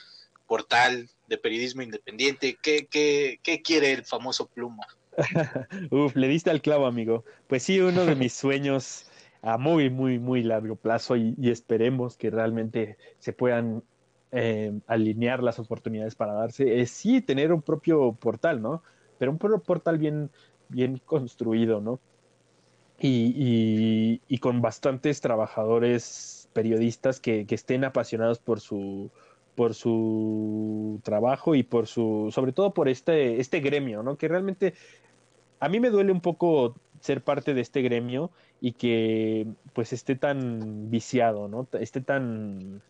[0.45, 2.57] portal de periodismo independiente?
[2.61, 4.85] ¿Qué, qué, quiere el famoso Pluma?
[5.89, 7.23] Uf, le diste al clavo, amigo.
[7.47, 9.05] Pues sí, uno de mis sueños
[9.41, 13.83] a muy, muy, muy largo plazo y, esperemos que realmente se puedan
[14.33, 18.83] eh, alinear las oportunidades para darse, es sí tener un propio portal, ¿no?
[19.17, 20.29] Pero un portal bien,
[20.67, 22.01] bien construido, ¿no?
[22.99, 29.11] Y, y, con bastantes trabajadores periodistas que, que, estén apasionados por su
[29.55, 34.73] por su trabajo y por su sobre todo por este este gremio no que realmente
[35.59, 40.15] a mí me duele un poco ser parte de este gremio y que pues esté
[40.15, 41.67] tan viciado, ¿no?
[41.73, 42.81] Esté tan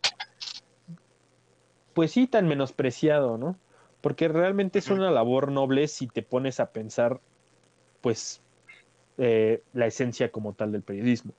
[1.94, 3.58] pues sí, tan menospreciado, ¿no?
[4.00, 7.20] Porque realmente es una labor noble si te pones a pensar
[8.00, 8.42] pues
[9.18, 11.34] eh, la esencia como tal del periodismo.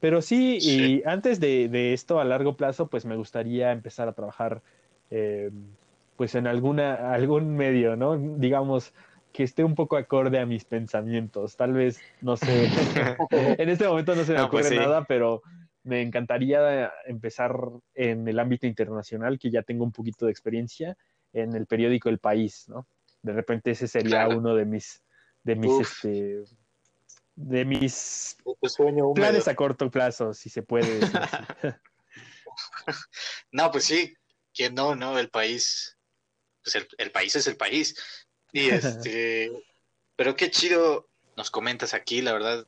[0.00, 4.62] Pero sí, y antes de, esto a largo plazo, pues me gustaría empezar a trabajar
[5.10, 5.50] eh,
[6.16, 8.16] pues en alguna, algún medio, ¿no?
[8.16, 8.92] Digamos,
[9.32, 11.56] que esté un poco acorde a mis pensamientos.
[11.56, 12.68] Tal vez, no sé,
[13.30, 15.42] en este momento no se me pues ocurre nada, pero
[15.82, 17.56] me encantaría empezar
[17.94, 20.96] en el ámbito internacional, que ya tengo un poquito de experiencia,
[21.32, 22.86] en el periódico El País, ¿no?
[23.22, 25.02] De repente ese sería uno de mis,
[25.44, 26.44] de mis, este,
[27.36, 28.36] de mis
[29.14, 31.00] planes a corto plazo, si se puede.
[33.52, 34.14] no, pues sí,
[34.52, 35.96] que no, no, el país,
[36.62, 37.94] pues el país es el país.
[38.52, 39.52] Y este,
[40.16, 42.66] pero qué chido nos comentas aquí, la verdad,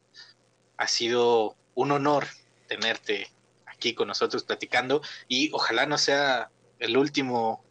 [0.76, 2.26] ha sido un honor
[2.66, 3.28] tenerte
[3.66, 7.64] aquí con nosotros platicando y ojalá no sea el último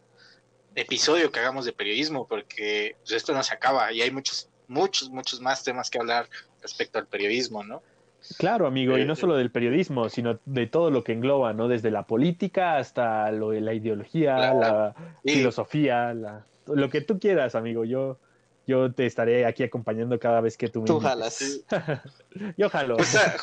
[0.76, 5.10] episodio que hagamos de periodismo porque pues, esto no se acaba y hay muchos, muchos,
[5.10, 6.30] muchos más temas que hablar
[6.68, 7.82] respecto al periodismo, ¿no?
[8.38, 11.68] Claro, amigo, y no eh, solo del periodismo, sino de todo lo que engloba, ¿no?
[11.68, 17.56] Desde la política hasta lo de la ideología, la filosofía, la lo que tú quieras,
[17.56, 17.86] amigo.
[17.86, 18.20] Yo,
[18.66, 21.64] yo te estaré aquí acompañando cada vez que tú me Tú jalas.
[22.58, 22.98] yo jalo.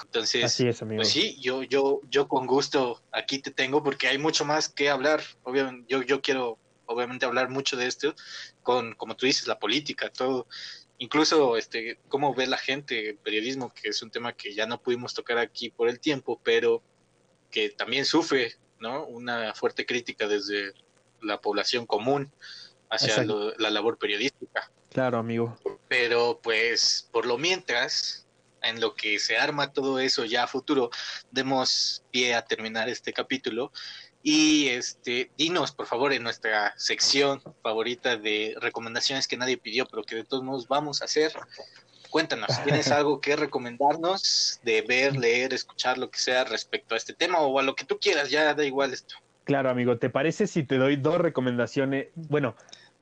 [0.05, 1.01] entonces, Así es, amigo.
[1.01, 4.91] Pues sí, yo, yo, yo con gusto aquí te tengo porque hay mucho más que
[4.91, 5.23] hablar.
[5.43, 8.15] Obviamente, yo, yo quiero obviamente hablar mucho de esto
[8.63, 10.47] con, como tú dices, la política, todo.
[10.99, 14.81] Incluso este, cómo ve la gente el periodismo, que es un tema que ya no
[14.81, 16.83] pudimos tocar aquí por el tiempo, pero
[17.51, 19.05] que también sufre, ¿no?
[19.07, 20.73] Una fuerte crítica desde
[21.21, 22.33] la población común
[22.91, 24.71] hacia la labor periodística.
[24.91, 25.57] Claro, amigo.
[25.89, 28.27] Pero pues por lo mientras,
[28.63, 30.91] en lo que se arma todo eso ya a futuro,
[31.31, 33.73] demos pie a terminar este capítulo.
[34.27, 40.03] Y este, dinos, por favor, en nuestra sección favorita de recomendaciones que nadie pidió, pero
[40.03, 41.31] que de todos modos vamos a hacer.
[42.09, 47.13] Cuéntanos, ¿tienes algo que recomendarnos de ver, leer, escuchar, lo que sea respecto a este
[47.13, 48.31] tema o a lo que tú quieras?
[48.31, 49.15] Ya da igual esto.
[49.45, 52.07] Claro, amigo, ¿te parece si te doy dos recomendaciones?
[52.15, 52.57] Bueno,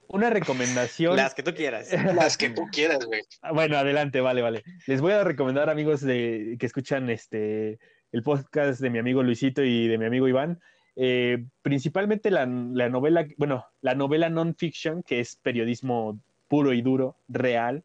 [0.09, 1.15] una recomendación.
[1.15, 1.89] Las que tú quieras.
[2.17, 3.23] Las que tú quieras, güey.
[3.55, 4.65] Bueno, adelante, vale, vale.
[4.89, 7.79] Les voy a recomendar, amigos de que escuchan este
[8.11, 10.61] el podcast de mi amigo Luisito y de mi amigo Iván.
[10.97, 16.19] Eh, principalmente la, novela, bueno, la novela non-fiction, que es periodismo
[16.49, 17.83] puro y duro, real,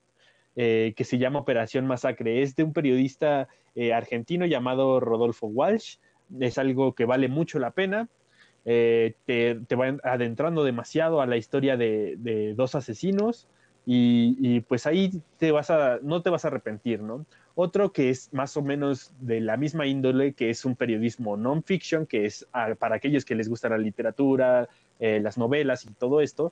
[0.56, 2.42] eh, que se llama Operación Masacre.
[2.42, 5.98] Es de un periodista eh, argentino llamado Rodolfo Walsh.
[6.40, 8.10] Es algo que vale mucho la pena.
[8.66, 13.48] Te, te, va adentrando demasiado a la historia de, dos asesinos
[13.90, 17.26] y, pues ahí te vas a, no te vas a arrepentir, ¿no?
[17.56, 22.06] Otro que es más o menos de la misma índole, que es un periodismo non-fiction,
[22.06, 22.46] que es
[22.80, 24.68] para aquellos que les gusta la literatura,
[25.00, 26.52] eh, las novelas y todo esto,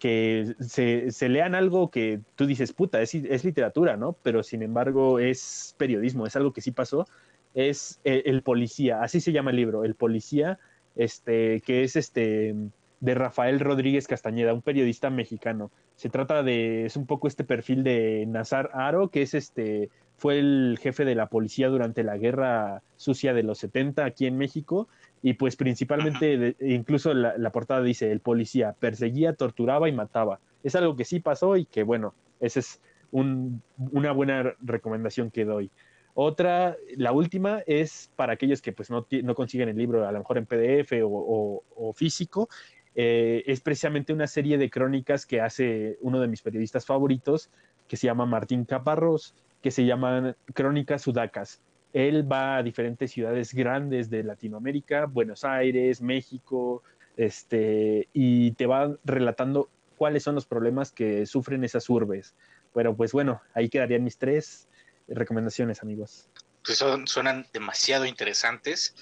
[0.00, 4.16] que se, lean algo que tú dices, puta, es, es, literatura, ¿no?
[4.24, 7.06] Pero sin embargo es periodismo, es algo que sí pasó.
[7.54, 10.58] Es eh, el Policía, así se llama el libro, El Policía
[10.96, 12.54] este, que es este
[13.02, 15.72] de Rafael Rodríguez Castañeda, un periodista mexicano.
[15.96, 20.38] Se trata de, es un poco este perfil de Nazar Aro, que es este, fue
[20.38, 24.86] el jefe de la policía durante la guerra sucia de los 70 aquí en México,
[25.20, 30.38] y pues principalmente, incluso la, portada dice, el policía perseguía, torturaba y mataba.
[30.62, 32.80] Es algo que sí pasó y que bueno, esa es
[33.10, 35.72] una buena recomendación que doy.
[36.14, 40.18] Otra, la última es para aquellos que pues no, no consiguen el libro a lo
[40.18, 42.48] mejor en PDF o, físico,
[42.94, 47.50] eh, es precisamente una serie de crónicas que hace uno de mis periodistas favoritos,
[47.88, 51.60] que se llama Martín Caparrós, que se llaman Crónicas Sudacas.
[51.92, 56.82] él va a diferentes ciudades grandes de Latinoamérica, Buenos Aires, México,
[57.16, 62.34] este, y te va relatando cuáles son los problemas que sufren esas urbes.
[62.74, 64.68] Pero pues bueno, ahí quedarían mis tres
[65.06, 66.28] recomendaciones, amigos.
[66.64, 68.94] Son, suenan demasiado interesantes.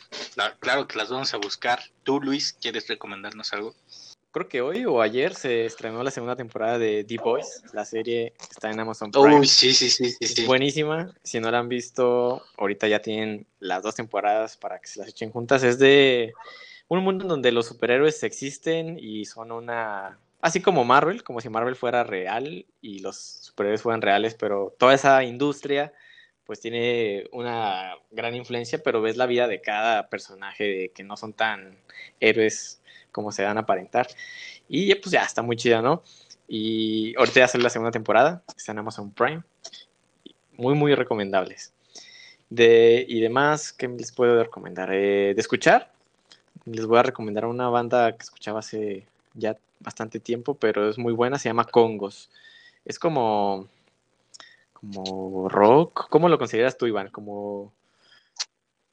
[0.60, 1.80] claro que las vamos a buscar.
[2.02, 3.74] Tú, Luis, ¿quieres recomendarnos algo?
[4.30, 8.34] creo que hoy o ayer se estrenó la segunda temporada de The Boys, la serie
[8.50, 9.44] está en Amazon Prime.
[9.46, 11.12] sí, sí, sí, sí, Buenísima.
[11.22, 15.08] Si no la han visto, ahorita ya tienen las dos temporadas para que se las
[15.08, 15.62] echen juntas.
[15.62, 16.32] Es de
[16.88, 20.18] un mundo donde los superhéroes existen y son una...
[20.40, 24.94] Así como Marvel, como si Marvel fuera real y los superhéroes fueran reales, pero toda
[24.94, 25.92] esa industria
[26.50, 31.16] pues tiene una gran influencia, pero ves la vida de cada personaje de que no
[31.16, 31.78] son tan
[32.18, 32.82] héroes
[33.12, 34.08] como se dan a aparentar.
[34.68, 36.02] Y pues ya está muy chida, ¿no?
[36.48, 39.44] Y ahorita ya sale la segunda temporada, está en Amazon Prime.
[40.56, 41.72] Muy, muy recomendables.
[42.48, 44.92] De, y demás, ¿qué les puedo recomendar?
[44.92, 45.92] Eh, de escuchar,
[46.64, 51.12] les voy a recomendar una banda que escuchaba hace ya bastante tiempo, pero es muy
[51.12, 52.28] buena, se llama Congos.
[52.84, 53.68] Es como,
[54.80, 56.08] como rock.
[56.08, 57.08] ¿Cómo lo consideras tú, Iván?
[57.10, 57.74] Como...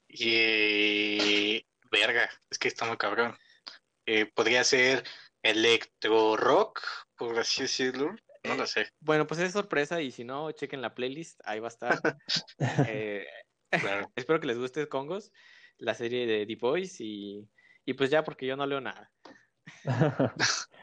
[0.08, 1.66] Y...
[1.90, 3.38] Verga, es que está muy cabrón.
[4.06, 5.04] Eh, podría ser
[5.42, 6.82] electro rock,
[7.16, 8.16] por así decirlo.
[8.44, 8.88] No lo sé.
[9.00, 12.00] Bueno, pues es sorpresa y si no, chequen la playlist, ahí va a estar.
[12.88, 13.26] Eh,
[14.16, 15.32] espero que les guste Congos,
[15.78, 17.48] la serie de The Boys y,
[17.98, 19.12] pues ya porque yo no leo nada.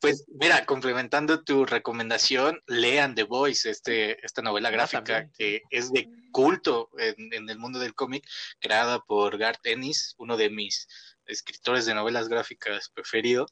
[0.00, 5.92] Pues mira, complementando tu recomendación, lean The Voice, este, esta novela ah, gráfica que es
[5.92, 8.26] de culto en, en el mundo del cómic,
[8.60, 10.88] creada por Garth Ennis, uno de mis
[11.26, 13.46] escritores de novelas gráficas preferido.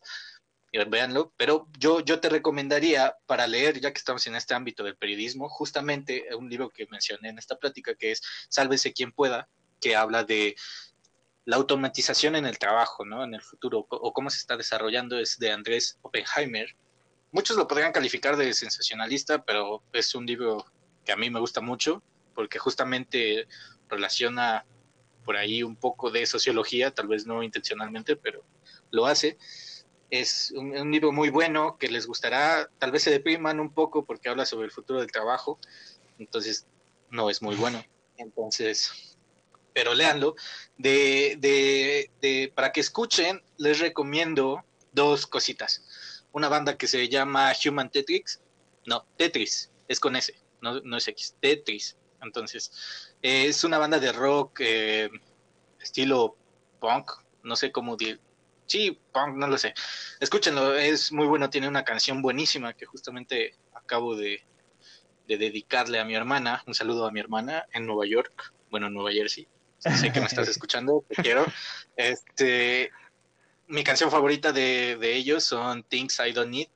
[0.71, 4.99] Véanlo, pero yo, yo te recomendaría para leer, ya que estamos en este ámbito del
[4.99, 9.49] periodismo, justamente un libro que mencioné en esta plática, que es Sálvese quien pueda,
[9.81, 10.57] que habla de
[11.49, 13.25] la automatización en el trabajo, ¿no?
[13.25, 16.77] En el futuro, o cómo se está desarrollando, es de Andrés Oppenheimer.
[17.33, 20.67] Muchos lo podrían calificar de sensacionalista, pero es un libro
[21.07, 22.03] que a mí me gusta mucho,
[22.35, 23.49] porque justamente
[23.89, 24.67] relaciona
[25.25, 28.45] por ahí un poco de sociología, tal vez no intencionalmente, pero
[28.91, 29.39] lo hace.
[30.11, 34.29] Es un, libro muy bueno que les gustará, tal vez se depriman un poco porque
[34.29, 35.59] habla sobre el futuro del trabajo,
[36.19, 36.67] entonces
[37.09, 37.83] no es muy bueno.
[38.19, 39.08] Entonces,
[39.79, 40.35] pero léanlo.
[40.76, 46.24] De, de, de, para que escuchen, les recomiendo dos cositas.
[46.33, 48.41] Una banda que se llama Human Tetris,
[48.87, 51.97] no, Tetris, es con S, no, no es X, Tetris.
[52.20, 52.72] Entonces,
[53.22, 55.11] es una banda de rock eh,
[55.81, 56.37] estilo
[56.81, 57.12] punk,
[57.45, 58.20] no sé cómo decir.
[58.66, 59.74] Sí, punk, no lo sé.
[60.18, 64.43] Escúchenlo, es muy bueno, tiene una canción buenísima que justamente acabo de,
[65.29, 66.64] dedicarle a mi hermana.
[66.66, 69.47] Un saludo a mi hermana en Nueva York, bueno, en Nueva Jersey.
[69.79, 71.47] Sé que me estás escuchando, te quiero.
[71.97, 72.91] Este,
[73.66, 76.68] mi canción favorita de, ellos son Things I Don't Need.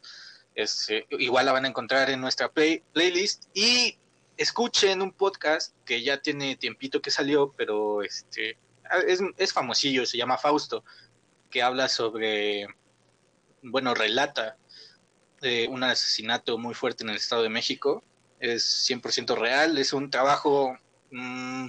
[0.55, 3.47] Eh, igual la van a encontrar en nuestra playlist.
[3.55, 3.99] Y
[4.37, 8.59] escuchen un podcast que ya tiene tiempito que salió, pero este
[9.07, 10.85] es, es famosillo, se llama Fausto,
[11.51, 12.67] que habla sobre,
[13.63, 14.57] bueno, relata
[15.43, 18.05] eh, un asesinato muy fuerte en el Estado de México.
[18.41, 20.77] Es 100% real, es un trabajo,
[21.11, 21.69] mm,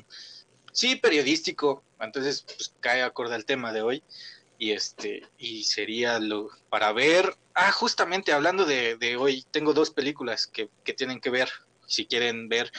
[0.73, 4.03] sí, periodístico, entonces pues, cae acorde al tema de hoy.
[4.59, 7.35] Y este, y sería lo para ver.
[7.53, 11.49] Ah, justamente hablando de, de hoy, tengo dos películas que, que tienen que ver
[11.85, 12.71] si quieren ver,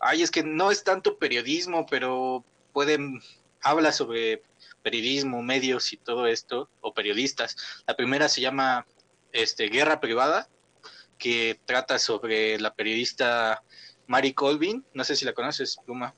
[0.00, 3.20] ay, es que no es tanto periodismo, pero pueden,
[3.60, 4.42] habla sobre
[4.82, 7.56] periodismo, medios y todo esto, o periodistas.
[7.86, 8.86] La primera se llama
[9.32, 10.48] este, Guerra Privada,
[11.18, 13.62] que trata sobre la periodista
[14.06, 16.14] Mary Colvin, no sé si la conoces, Pluma.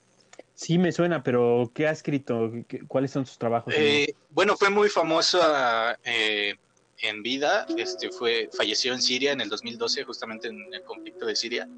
[0.55, 2.53] Sí, me suena, pero ¿qué ha escrito?
[2.87, 3.75] ¿Cuáles son sus trabajos?
[3.77, 6.55] Eh, bueno, fue muy famosa eh,
[7.03, 11.35] en vida, este fue falleció en Siria en el 2012, justamente en el conflicto de
[11.35, 11.69] Siria.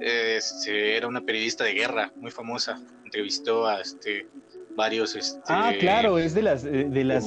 [0.00, 4.26] Este, era una periodista de guerra muy famosa, entrevistó a este
[4.74, 7.24] varios este, Ah, claro, es de las de las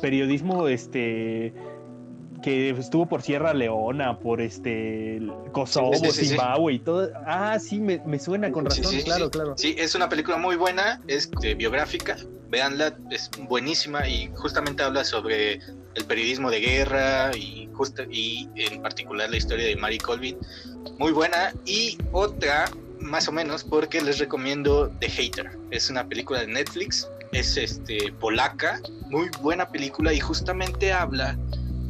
[0.00, 1.52] periodismo este
[2.46, 5.20] que estuvo por Sierra Leona, por este
[5.50, 7.10] Kosovo, Zimbabue y todo.
[7.26, 9.54] Ah, sí, me, me suena con razón, claro, claro.
[9.58, 12.16] Sí, es una película muy buena, es biográfica,
[12.48, 15.54] véanla, es buenísima y justamente habla sobre
[15.96, 20.38] el periodismo de guerra y, justo, y en particular la historia de Mary Colvin.
[21.00, 21.52] Muy buena.
[21.64, 22.70] Y otra,
[23.00, 25.50] más o menos, porque les recomiendo The Hater.
[25.72, 28.80] Es una película de Netflix, es este polaca,
[29.10, 31.36] muy buena película y justamente habla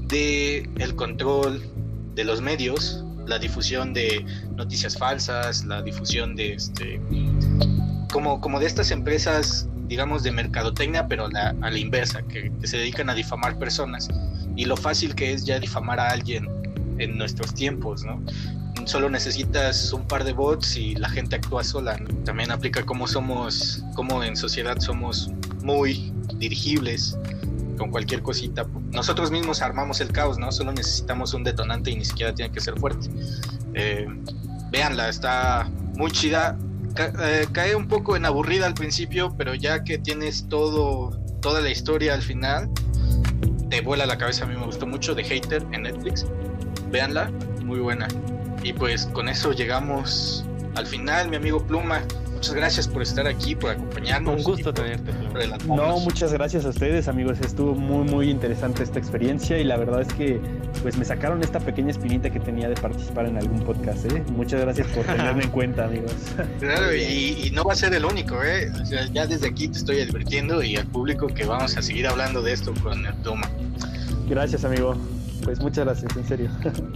[0.08, 1.62] de el control
[2.14, 4.24] de los medios, la difusión de
[4.56, 7.00] noticias falsas, la difusión de este
[8.12, 12.78] como, como de estas empresas, digamos, de mercadotecnia, pero a la inversa, que, que se
[12.78, 14.08] dedican a difamar personas
[14.56, 16.48] y lo fácil que es ya difamar a alguien
[16.98, 18.22] en nuestros tiempos, ¿no?
[18.86, 21.98] Solo necesitas un par de bots y la gente actúa sola.
[22.24, 25.30] También aplica cómo somos, cómo en sociedad somos
[25.62, 27.18] muy dirigibles
[27.76, 28.66] con cualquier cosita.
[28.92, 30.50] Nosotros mismos armamos el caos, ¿no?
[30.52, 33.08] Solo necesitamos un detonante y ni siquiera tiene que ser fuerte.
[33.74, 34.06] Eh,
[34.70, 36.58] véanla, está muy chida.
[36.98, 41.10] Eh, cae un poco en aburrida al principio, pero ya que tienes todo,
[41.40, 42.70] toda la historia al final,
[43.70, 44.44] te vuela la cabeza.
[44.44, 46.26] A mí me gustó mucho de Hater en Netflix.
[46.90, 47.30] Véanla,
[47.64, 48.08] muy buena.
[48.62, 52.02] Y pues con eso llegamos al final, mi amigo Pluma.
[52.36, 54.36] Muchas gracias por estar aquí, por acompañarnos.
[54.36, 55.10] Un gusto tenerte.
[55.66, 57.40] No, muchas gracias a ustedes, amigos.
[57.40, 60.38] Estuvo muy, muy interesante esta experiencia y la verdad es que
[60.82, 64.04] pues me sacaron esta pequeña espinita que tenía de participar en algún podcast.
[64.12, 64.22] ¿eh?
[64.32, 66.12] Muchas gracias por tenerme en cuenta, amigos.
[66.60, 68.36] Claro, y, no va a ser el único.
[68.44, 68.70] ¿eh?
[69.14, 72.52] ya desde aquí te estoy advirtiendo y al público que vamos a seguir hablando de
[72.52, 73.50] esto con el Pluma.
[74.28, 74.94] Gracias, amigo.
[75.42, 76.50] Pues muchas gracias, en serio.